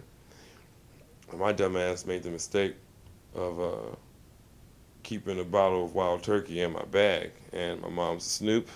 [1.32, 2.76] And my dumb ass made the mistake
[3.36, 3.96] of uh,
[5.04, 8.68] keeping a bottle of wild turkey in my bag, and my mom's a snoop,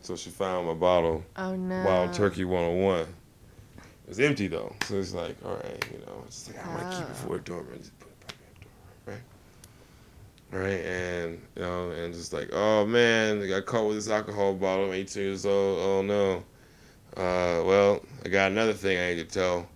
[0.00, 1.82] so she found my bottle, Oh no.
[1.84, 3.06] Wild Turkey 101.
[4.04, 6.90] It was empty though, so it's like, all right, you know, it's like I want
[6.90, 9.20] to keep it for a dormer and just put it back in the dormer,
[10.52, 10.62] right?
[10.62, 14.54] Right, and you know, and just like, oh man, I got caught with this alcohol
[14.54, 14.86] bottle.
[14.86, 15.78] I'm 18 years old.
[15.78, 16.36] Oh no.
[17.16, 19.68] Uh, well, I got another thing I need to tell.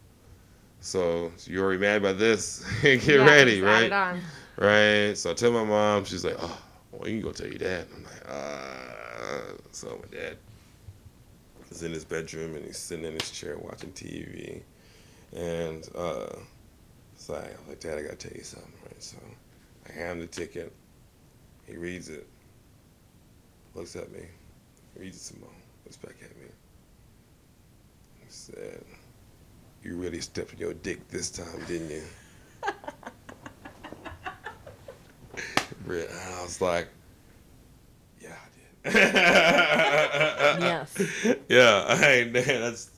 [0.81, 2.64] So, you're already mad about this?
[2.83, 3.93] Get Yeah, ready, right?
[3.93, 4.20] on.
[4.57, 5.16] Right.
[5.16, 6.05] So I tell my mom.
[6.05, 6.59] She's like, "Oh,
[6.93, 10.37] well, you can go tell your dad." I'm like, "Uh." So my dad
[11.75, 14.62] is in his bedroom and he's sitting in his chair watching TV,
[15.35, 16.37] and uh,
[17.14, 19.03] it's like, I'm like, "Dad, I gotta tell you something." Right.
[19.03, 19.16] So
[19.89, 20.72] I hand him the ticket.
[21.66, 22.27] He reads it.
[23.75, 24.20] Looks at me.
[24.97, 25.51] Reads it some more.
[25.85, 26.47] Looks back at me.
[28.20, 28.85] He said,
[29.83, 32.03] "You really stepped on your dick this time, didn't you?"
[35.87, 37.03] I was like, yeah, I did.
[40.61, 40.95] Yes.
[41.49, 42.91] Yeah, hey, man, that's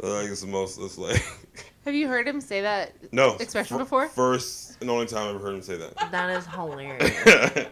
[0.00, 0.78] like it's the most.
[0.80, 1.22] It's like
[1.84, 4.08] Have you heard him say that no expression fir- before?
[4.08, 6.10] First and only time I ever heard him say that.
[6.10, 7.66] That is hilarious.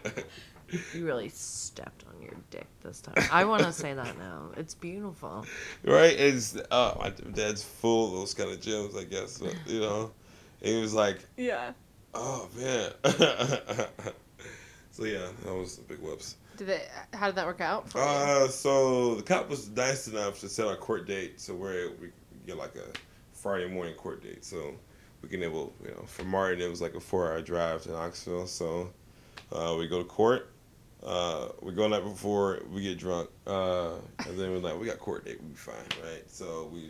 [0.93, 3.15] You really stepped on your dick this time.
[3.31, 4.49] I want to say that now.
[4.55, 5.45] It's beautiful.
[5.83, 6.13] right?
[6.15, 9.39] It's uh, my dad's full of those kind of gems, I guess.
[9.39, 10.11] But, you know,
[10.61, 11.71] he was like, Yeah.
[12.13, 12.91] oh man.
[14.91, 16.35] so yeah, that was the big whoops.
[16.59, 16.89] Did it?
[17.13, 18.03] How did that work out for you?
[18.03, 22.09] Uh, so the cop was nice enough to set our court date, so we're we
[22.45, 22.83] get like a
[23.31, 24.75] Friday morning court date, so
[25.21, 27.91] we can able you know for Martin it was like a four hour drive to
[27.91, 28.89] Knoxville, so
[29.53, 30.51] uh, we go to court.
[31.01, 33.93] Uh, we go night before we get drunk, uh,
[34.27, 36.29] and then we're like, we got court date, we'll be fine, right?
[36.29, 36.89] So we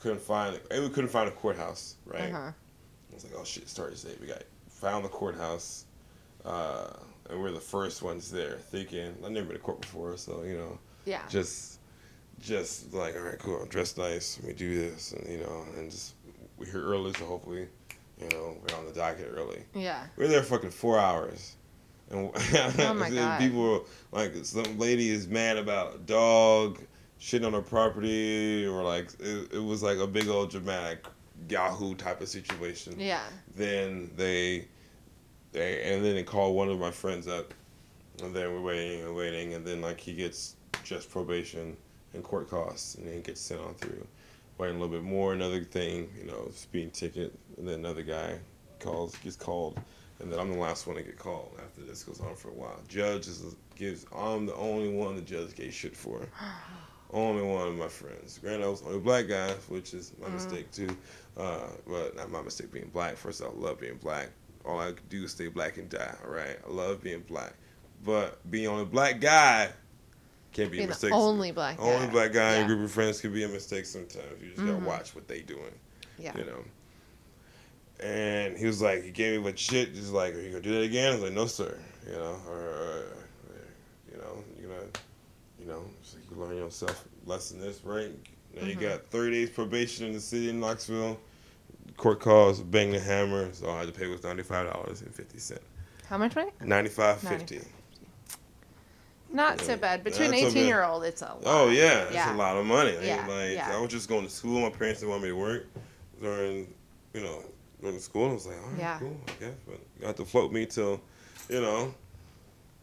[0.00, 2.30] couldn't find, and we couldn't find a courthouse, right?
[2.30, 2.50] Uh-huh.
[2.50, 4.18] I was like, oh shit, start date.
[4.20, 5.86] We got found the courthouse,
[6.44, 6.90] uh,
[7.30, 8.56] and we're the first ones there.
[8.56, 11.22] Thinking I've never been to court before, so you know, Yeah.
[11.28, 11.78] just,
[12.40, 13.60] just like, all right, cool.
[13.62, 14.38] I'm dressed nice.
[14.44, 16.14] We do this, and you know, and just
[16.58, 17.68] we're here early, so hopefully,
[18.20, 19.62] you know, we're on the docket early.
[19.74, 20.04] Yeah.
[20.16, 21.56] We We're there fucking four hours.
[22.10, 22.30] And
[22.78, 23.38] Oh my God.
[23.40, 23.80] people were
[24.12, 26.80] like, some lady is mad about a dog
[27.20, 31.04] shitting on her property, or like it, it was like a big old dramatic
[31.48, 33.22] Yahoo type of situation Yeah.
[33.56, 34.66] then they
[35.54, 37.52] and then they call one of my friends up
[38.22, 41.76] and then we're waiting and waiting and then like he gets just probation
[42.14, 44.06] and court costs and then he gets sent on through
[44.58, 48.38] waiting a little bit more another thing you know speeding ticket and then another guy
[48.78, 49.80] calls gets called
[50.20, 52.54] and then I'm the last one to get called after this goes on for a
[52.54, 56.28] while judge is gives I'm the only one the judge gave shit for
[57.12, 58.38] only one of my friends.
[58.38, 60.96] Granted, I was the only black guy, which is my mistake too.
[61.36, 63.16] Uh, but not my mistake being black.
[63.16, 64.30] First, of I love being black.
[64.64, 66.14] All I could do is stay black and die.
[66.24, 67.54] All right, I love being black.
[68.04, 69.68] but being only black guy
[70.52, 71.12] can't be a mistake.
[71.12, 71.82] only black guy.
[71.82, 74.40] Only black guy in a group of friends can be a mistake sometimes.
[74.42, 74.84] You just gotta Mhm.
[74.84, 75.72] watch what they doing.
[76.18, 76.36] Yeah.
[76.36, 76.64] You know.
[78.00, 80.72] And he was like, he gave me what shit, just like, are you gonna do
[80.72, 81.10] that again?
[81.10, 81.78] I was like, no, sir.
[82.06, 83.04] You know, or, or
[84.10, 84.88] you know, you're gonna,
[85.60, 85.84] you know,
[86.14, 88.10] like you learn yourself lesson this, right?
[88.54, 88.80] Now you Mhm.
[88.80, 91.20] got 30 days probation in the city in Knoxville.
[91.96, 95.58] Court calls, bang the hammer, so all I had to pay was $95.50.
[96.08, 96.50] How much money?
[96.62, 97.64] 95.50.
[99.32, 100.02] Not so bad.
[100.02, 100.50] Between That's okay.
[100.60, 101.42] 18 year old, it's a lot.
[101.46, 102.34] Oh yeah, Yeah.
[102.34, 102.96] a lot of money.
[102.98, 103.76] I Yeah, like yeah.
[103.76, 104.60] I was just going to school.
[104.60, 105.66] My parents didn't want me to work
[106.20, 106.66] during,
[107.14, 107.44] you know,
[107.80, 108.30] during the school.
[108.30, 108.98] I was like, all right, Yeah.
[108.98, 109.54] cool, I guess.
[109.68, 111.00] But you have to float me till,
[111.48, 111.94] you know,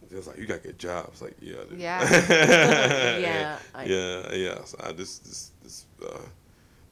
[0.09, 1.21] just like you got to get jobs.
[1.21, 1.79] Like yeah, dude.
[1.79, 1.99] Yeah.
[3.19, 4.63] Yeah, yeah, yeah.
[4.63, 6.17] So I this this uh,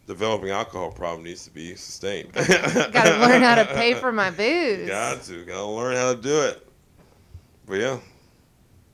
[0.08, 2.32] developing alcohol problem needs to be sustained.
[2.34, 4.88] Gotta learn how to pay for my booze.
[4.88, 6.68] Got to, gotta learn how to do it.
[7.66, 8.00] But yeah,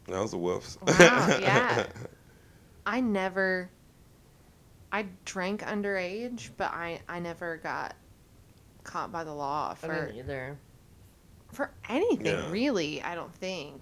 [0.08, 0.78] that was a whoops.
[0.82, 1.86] Wow, yeah.
[2.86, 3.70] I never.
[4.92, 7.96] I drank underage, but I I never got
[8.84, 10.58] caught by the law I for mean, either.
[11.52, 12.50] for anything Yeah.
[12.50, 13.02] really.
[13.02, 13.82] I don't think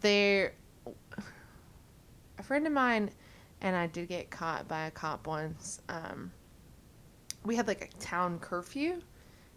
[0.00, 0.52] there.
[2.38, 3.10] A friend of mine
[3.62, 5.80] and I did get caught by a cop once.
[5.88, 6.30] Um,
[7.44, 9.02] we had like a town curfew, and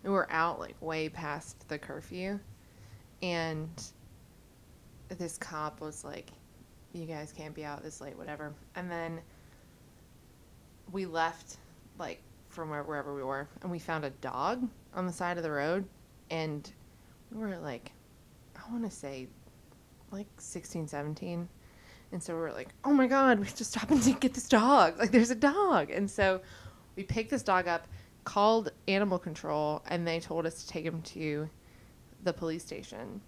[0.03, 2.39] we were out like way past the curfew,
[3.21, 3.69] and
[5.09, 6.31] this cop was like,
[6.93, 9.19] "You guys can't be out this late, whatever." And then
[10.91, 11.57] we left
[11.97, 15.43] like from where, wherever we were, and we found a dog on the side of
[15.43, 15.83] the road,
[16.29, 16.71] and
[17.31, 17.91] we were like,
[18.55, 19.27] I want to say
[20.11, 21.49] like 16, 17.
[22.15, 24.97] And so we're like, oh my God, we have to stop and get this dog.
[24.97, 25.89] Like, there's a dog.
[25.89, 26.39] And so
[26.95, 27.89] we picked this dog up,
[28.23, 31.49] called animal control, and they told us to take him to
[32.23, 33.19] the police station.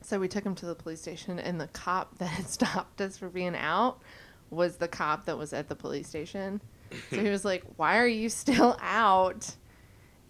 [0.00, 3.18] So we took him to the police station, and the cop that had stopped us
[3.18, 4.00] for being out
[4.48, 6.62] was the cop that was at the police station.
[7.10, 9.56] So he was like, Why are you still out?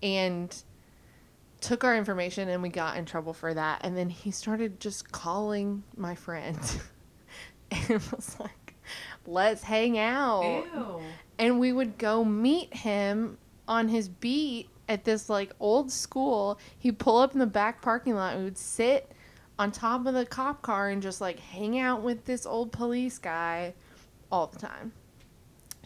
[0.03, 0.53] And
[1.61, 3.83] took our information and we got in trouble for that.
[3.85, 6.59] And then he started just calling my friend
[7.89, 8.75] and was like,
[9.27, 10.65] Let's hang out.
[10.75, 11.01] Ew.
[11.39, 16.59] And we would go meet him on his beat at this like old school.
[16.79, 18.33] He'd pull up in the back parking lot.
[18.33, 19.13] and We would sit
[19.59, 23.19] on top of the cop car and just like hang out with this old police
[23.19, 23.75] guy
[24.33, 24.93] all the time.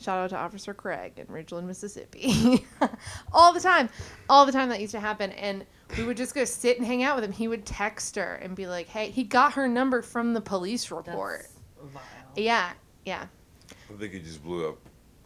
[0.00, 2.66] Shout out to Officer Craig in Ridgeland, Mississippi.
[3.32, 3.88] all the time.
[4.28, 5.30] All the time that used to happen.
[5.32, 5.64] And
[5.96, 7.32] we would just go sit and hang out with him.
[7.32, 10.90] He would text her and be like, hey, he got her number from the police
[10.90, 11.42] report.
[11.42, 11.53] That's
[11.86, 12.02] vile.
[12.36, 12.72] Yeah,
[13.04, 13.26] yeah.
[13.70, 14.78] I think he just blew up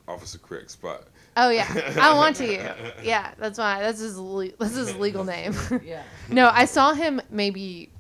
[0.07, 1.05] Officer Craig's spot.
[1.37, 1.67] Oh yeah,
[2.01, 2.93] I want to.
[3.03, 3.81] Yeah, that's why.
[3.81, 4.19] That's his.
[4.19, 5.55] Le- that's his legal name.
[5.85, 6.03] Yeah.
[6.29, 7.91] no, I saw him maybe.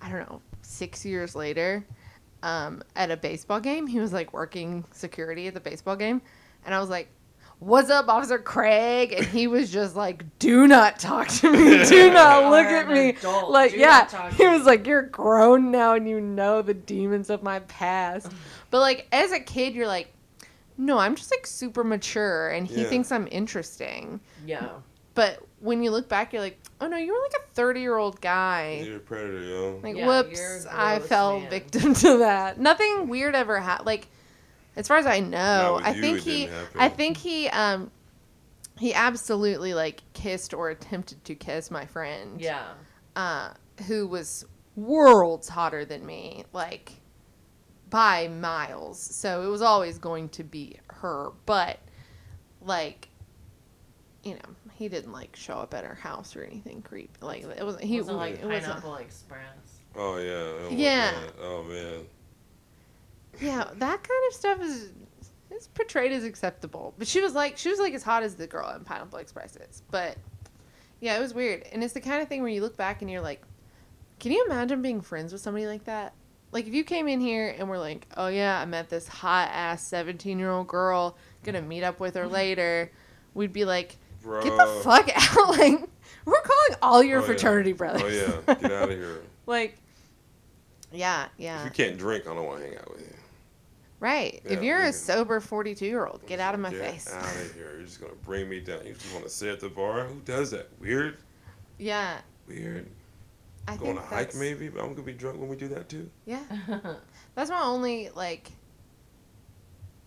[0.00, 1.84] I don't know, six years later,
[2.42, 3.86] um, at a baseball game.
[3.86, 6.20] He was like working security at the baseball game,
[6.66, 7.08] and I was like,
[7.58, 11.84] "What's up, Officer Craig?" And he was just like, "Do not talk to me.
[11.88, 13.50] Do not look at me." adult.
[13.50, 16.62] Like, Do yeah, not talk to he was like, "You're grown now, and you know
[16.62, 18.30] the demons of my past."
[18.70, 20.10] But like, as a kid, you're like.
[20.76, 22.88] No, I'm just like super mature and he Yeah.
[22.88, 24.18] thinks I'm interesting.
[24.44, 24.70] Yeah.
[25.14, 27.96] But when you look back, you're like, oh no, you were like a 30 year
[27.96, 28.82] old guy.
[28.84, 29.80] You're a predator, yo.
[29.84, 31.48] Like, Yeah, you're a whoops, I fell man.
[31.50, 32.58] victim to that.
[32.58, 33.86] Nothing weird ever happened.
[33.86, 34.08] Like,
[34.76, 36.80] as far as I know, I you, think he, didn't happen.
[36.80, 37.90] I think he, um,
[38.78, 42.40] he absolutely like kissed or attempted to kiss my friend.
[42.40, 42.64] Yeah.
[43.16, 43.50] Uh,
[43.86, 44.44] who was
[44.76, 46.92] worlds hotter than me, like
[47.90, 49.00] by miles.
[49.00, 51.30] So it was always going to be her.
[51.46, 51.78] But
[52.60, 53.08] like,
[54.24, 54.40] you know,
[54.72, 57.10] he didn't like show up at her house or anything creepy.
[57.20, 58.64] Like it was he wasn't like it wasn't.
[58.64, 59.80] Pineapple Express.
[59.94, 60.32] Oh yeah.
[60.32, 61.10] I don't want Yeah.
[61.12, 61.34] that.
[61.40, 62.00] Oh man.
[63.40, 64.92] Yeah, that kind of stuff is
[65.50, 66.94] is portrayed as acceptable.
[66.98, 69.56] But she was like she was like as hot as the girl in Pineapple Express
[69.56, 69.82] is.
[69.90, 70.16] But
[71.00, 71.64] yeah, it was weird.
[71.72, 73.42] And it's the kind of thing where you look back and you're like,
[74.18, 76.14] can you imagine being friends with somebody like that?
[76.52, 79.48] Like if you came in here and were like, "Oh yeah, I met this hot
[79.52, 82.32] ass 17-year-old girl, going to meet up with her mm-hmm.
[82.32, 82.92] later."
[83.34, 84.44] We'd be like, Bro.
[84.44, 85.80] "Get the fuck out." like
[86.24, 87.26] we're calling all your Oh, yeah.
[87.26, 88.02] fraternity brothers.
[88.04, 88.54] Oh yeah.
[88.54, 89.20] Get out of here.
[89.46, 89.78] like
[90.92, 91.58] yeah, yeah.
[91.58, 93.14] If you can't drink, I don't want to hang out with you.
[94.04, 94.42] Right.
[94.44, 97.10] if you're we a sober 42 year old, get out of my Get face.
[97.10, 97.72] out of here.
[97.76, 98.84] You're just gonna bring me down.
[98.86, 100.04] You just want to sit at the bar.
[100.04, 100.68] Who does that?
[100.78, 101.16] Weird.
[101.78, 102.20] Yeah.
[102.46, 102.86] Weird.
[103.66, 105.68] I Go on think a hike maybe, but I'm gonna be drunk when we do
[105.68, 106.10] that too.
[106.26, 106.42] Yeah.
[107.34, 108.52] That's my only like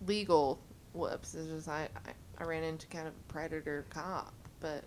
[0.06, 0.60] legal
[0.92, 1.34] whoops.
[1.34, 4.84] Is just I, I I ran into kind of a predator cop, but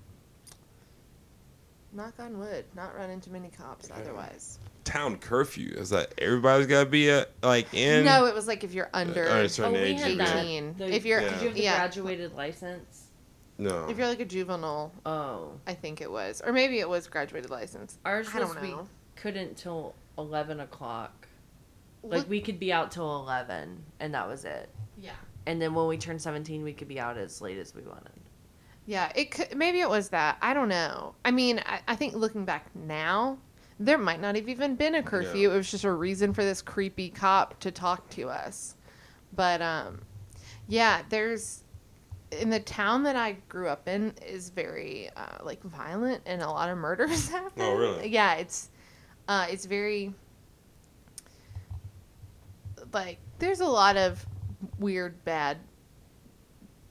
[1.91, 3.99] knock on wood, not run into many cops Okay.
[3.99, 4.57] otherwise.
[4.83, 8.03] Town curfew is that everybody's got to be at like in.
[8.03, 9.99] no, it was like if you're under Under a certain Oh, age.
[9.99, 10.75] you 18.
[10.77, 11.29] The- if you're Yeah.
[11.29, 13.03] Did you have the yeah, graduated license?
[13.57, 13.87] No.
[13.89, 17.51] if you're like a juvenile, Oh, I think it was, or maybe it was graduated
[17.51, 17.99] license.
[18.03, 18.87] ours I was don't we know.
[19.15, 21.27] couldn't till eleven o'clock.
[22.01, 24.67] Like Look- we could be out till eleven, and that was it.
[24.97, 25.11] yeah,
[25.45, 28.13] And then when we turned seventeen, we could be out as late as we wanted.
[28.87, 29.11] yeah.
[29.15, 30.37] It could maybe it was that.
[30.41, 31.13] I don't know.
[31.23, 33.37] I mean, I, I think looking back now,
[33.85, 35.49] there might not have even been a curfew.
[35.49, 35.55] Yeah.
[35.55, 38.75] It was just a reason for this creepy cop to talk to us.
[39.35, 40.01] But um,
[40.67, 41.63] yeah, there's
[42.31, 46.49] in the town that I grew up in is very uh, like violent and a
[46.49, 47.63] lot of murders happen.
[47.63, 48.07] Oh, really?
[48.07, 48.69] Yeah, it's
[49.27, 50.13] uh, it's very
[52.93, 54.25] like there's a lot of
[54.79, 55.57] weird bad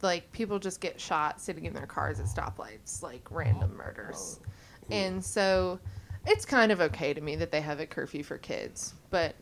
[0.02, 4.40] like people just get shot sitting in their cars at stoplights like random murders
[4.90, 5.78] and so
[6.26, 9.34] it's kind of okay to me that they have a curfew for kids but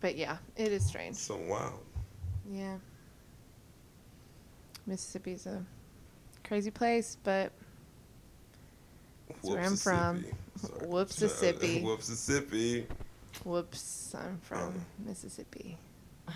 [0.00, 1.16] but yeah it is strange.
[1.16, 1.72] So wow.
[2.50, 2.76] yeah.
[4.86, 5.64] Mississippi's a
[6.46, 7.52] crazy place but
[9.40, 10.24] where I'm from.
[10.82, 11.82] Whoopsissippi.
[11.82, 12.86] Whoopsissippi.
[13.44, 14.74] whoops i'm from
[15.04, 15.76] mississippi.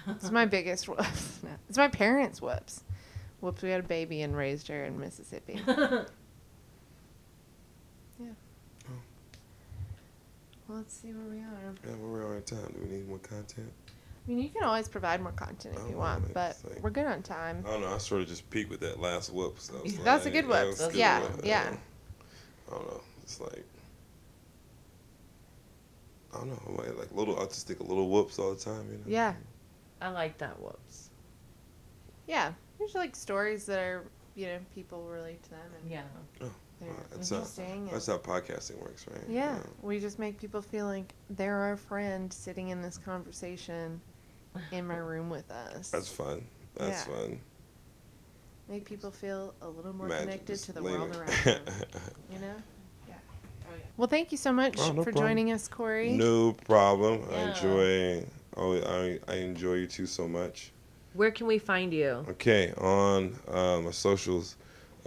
[0.09, 1.43] It's my biggest whoops.
[1.43, 2.83] No, it's my parents whoops.
[3.41, 5.61] Whoops we had a baby and raised her in mississippi
[10.69, 12.73] well, let's see where we are Yeah, where we are in time.
[12.75, 13.73] Do we need more content?
[13.89, 16.91] I mean, you can always provide more content if you don't want, but like- we're
[16.91, 17.65] good on time.
[17.67, 17.95] I don't know.
[17.95, 19.69] I sort of just peaked with that last whoops.
[19.69, 20.87] That was That's a like- good that whoops.
[20.87, 21.41] good Yeah, one.
[21.45, 21.77] yeah.
[22.69, 23.01] I don't know.
[23.23, 23.65] It's like
[26.35, 26.63] I don't know.
[26.69, 27.41] I'm like, like little.
[27.41, 28.85] I just think of little whoops all the time.
[28.91, 29.05] You know.
[29.07, 29.33] Yeah,
[30.03, 30.61] I like that.
[30.61, 31.09] Whoops.
[32.27, 32.53] yeah.
[32.79, 34.05] There's like stories that are,
[34.37, 36.03] you know, people relate to them and Yeah.
[36.43, 36.51] Oh.
[36.81, 37.39] They're Alright, that's how-
[37.91, 39.23] That's how podcasting works, right?
[39.29, 44.01] yeah, we just make people feel like they're our friend sitting in this conversation
[44.73, 45.91] in my room with us.
[45.91, 46.45] That's fun.
[46.77, 47.15] That's Yeah.
[47.15, 47.41] fun.
[48.69, 51.63] Make people feel a little more Imagine connected to the laying- world around them.
[52.33, 52.55] You know?
[53.09, 53.15] Yeah.
[53.97, 55.25] Well, thank you so much Oh, no for problem.
[55.27, 56.13] joining us, Corey.
[56.13, 57.25] no problem.
[57.33, 58.27] I enjoy.
[58.57, 60.73] Oh, I I enjoy you too so much.
[61.15, 62.25] Where can we find you?
[62.29, 64.57] Okay, on uh, my socials,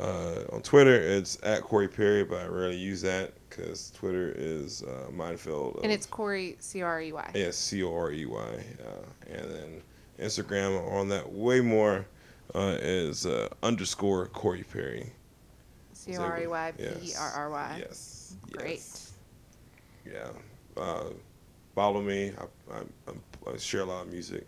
[0.02, 4.84] uh, on Twitter, it's at Corey Perry, but I rarely use that because Twitter is
[4.84, 5.80] uh, minefield.
[5.84, 7.32] And it's Corey, C R E Y.
[7.36, 8.40] yeah, C O R E Y,
[8.86, 9.82] uh, and then
[10.20, 12.06] Instagram on that way more
[12.56, 15.12] uh, is uh, underscore Corey Perry.
[15.94, 17.20] C O R E Y P Yes.
[17.20, 17.76] R R Y.
[17.80, 18.36] Yes.
[18.52, 18.70] Great.
[18.76, 19.14] yes.
[20.06, 20.30] Yeah.
[20.76, 21.06] Uh,
[21.76, 22.32] follow me.
[22.72, 24.48] I, I, I share a lot of music.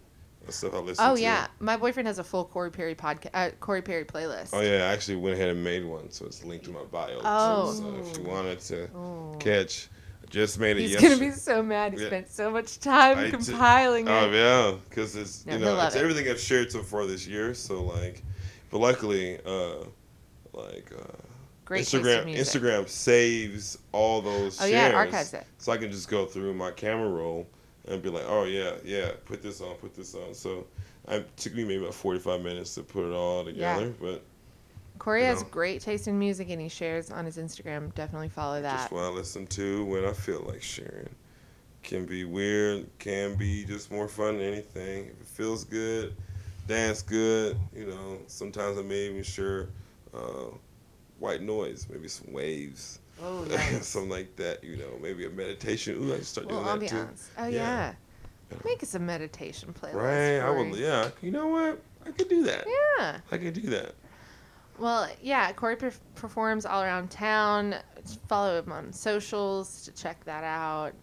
[0.50, 1.22] Stuff I listen Oh to.
[1.22, 4.50] yeah, my boyfriend has a full Corey Perry podcast, uh, Corey Perry playlist.
[4.54, 7.20] Oh yeah, I actually went ahead and made one, so it's linked to my bio.
[7.24, 7.72] Oh.
[7.72, 7.78] Too.
[7.78, 9.36] So if you wanted to Oh.
[9.40, 9.88] catch,
[10.22, 11.16] I just made it He's yesterday.
[11.16, 11.94] gonna be so mad.
[11.94, 12.08] He Yeah.
[12.08, 14.36] spent so much time I compiling Oh it.
[14.36, 16.02] yeah, because it's No, you know it's it.
[16.02, 17.54] everything I've shared so far this year.
[17.54, 18.22] So like,
[18.70, 19.86] but luckily, uh,
[20.52, 21.04] like uh,
[21.66, 22.36] Great Instagram.
[22.36, 24.72] Instagram saves all those Oh shares.
[24.92, 25.46] yeah, archives it.
[25.58, 27.48] So I can just go through my camera roll
[27.88, 30.34] and be like, oh yeah, yeah, put this on, put this on.
[30.34, 30.66] So
[31.08, 33.76] it took me maybe about forty five minutes to put it all Yeah.
[33.76, 34.24] together, but
[35.00, 37.94] Corey you has great taste in music, and he shares on his Instagram.
[37.96, 38.78] Definitely follow that.
[38.78, 41.10] just what I listen to when I feel like sharing.
[41.82, 45.08] Can be weird, can be just more fun than anything.
[45.08, 46.16] If it feels good,
[46.68, 48.20] dance good, you know.
[48.28, 49.68] Sometimes I may even share
[50.14, 50.46] uh,
[51.20, 53.88] white noise, maybe some waves, Oh, nice.
[53.88, 54.64] something like that.
[54.64, 55.96] You know, maybe a meditation.
[56.04, 57.08] Ooh, I should start Well, doing that too.
[57.38, 57.94] Oh Yeah.
[58.52, 58.58] yeah.
[58.66, 59.94] Make us a meditation playlist.
[59.96, 60.40] Right?
[60.40, 60.76] I would.
[60.78, 61.10] Yeah.
[61.22, 61.82] You know what?
[62.06, 62.66] I could do that.
[63.00, 63.20] Yeah.
[63.32, 63.96] I could do that.
[64.78, 67.76] Well, yeah, Corey perf- performs all around town.
[68.28, 70.94] Follow him on socials to check that out.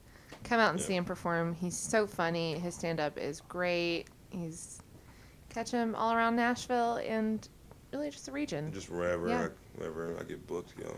[0.45, 0.87] Come out and Yeah.
[0.87, 1.55] see him perform.
[1.55, 2.59] He's so funny.
[2.59, 4.07] His stand up is great.
[4.31, 4.81] He's
[5.49, 7.49] catch him all around Nashville and
[7.93, 8.73] really just the region.
[8.73, 9.47] Just wherever, Yeah.
[9.47, 9.49] I,
[9.79, 10.95] wherever I get booked, yo.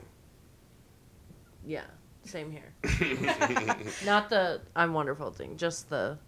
[1.64, 1.84] Yeah.
[2.24, 2.72] Same here.
[4.04, 5.56] Not the I'm wonderful thing.
[5.56, 6.18] Just the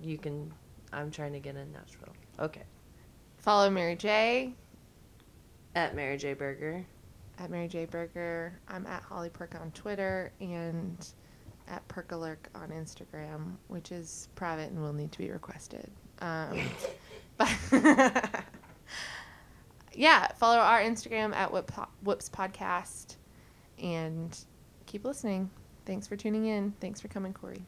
[0.00, 0.52] you can.
[0.92, 2.14] I'm trying to get in Nashville.
[2.38, 2.62] Okay.
[3.38, 4.54] Follow Mary J
[5.74, 6.84] At Mary J Burger.
[7.38, 8.58] at Mary J Burger.
[8.68, 11.06] I'm at Holly Perk on Twitter and
[11.68, 15.90] at Perkalurk on Instagram, which is private and will need to be requested.
[16.20, 16.60] Um,
[17.36, 18.44] but
[19.92, 21.70] yeah, follow our Instagram at Whip,
[22.02, 23.16] Whoops Podcast
[23.82, 24.36] and
[24.86, 25.50] keep listening.
[25.86, 26.72] Thanks for tuning in.
[26.80, 27.62] Thanks for coming, Corey.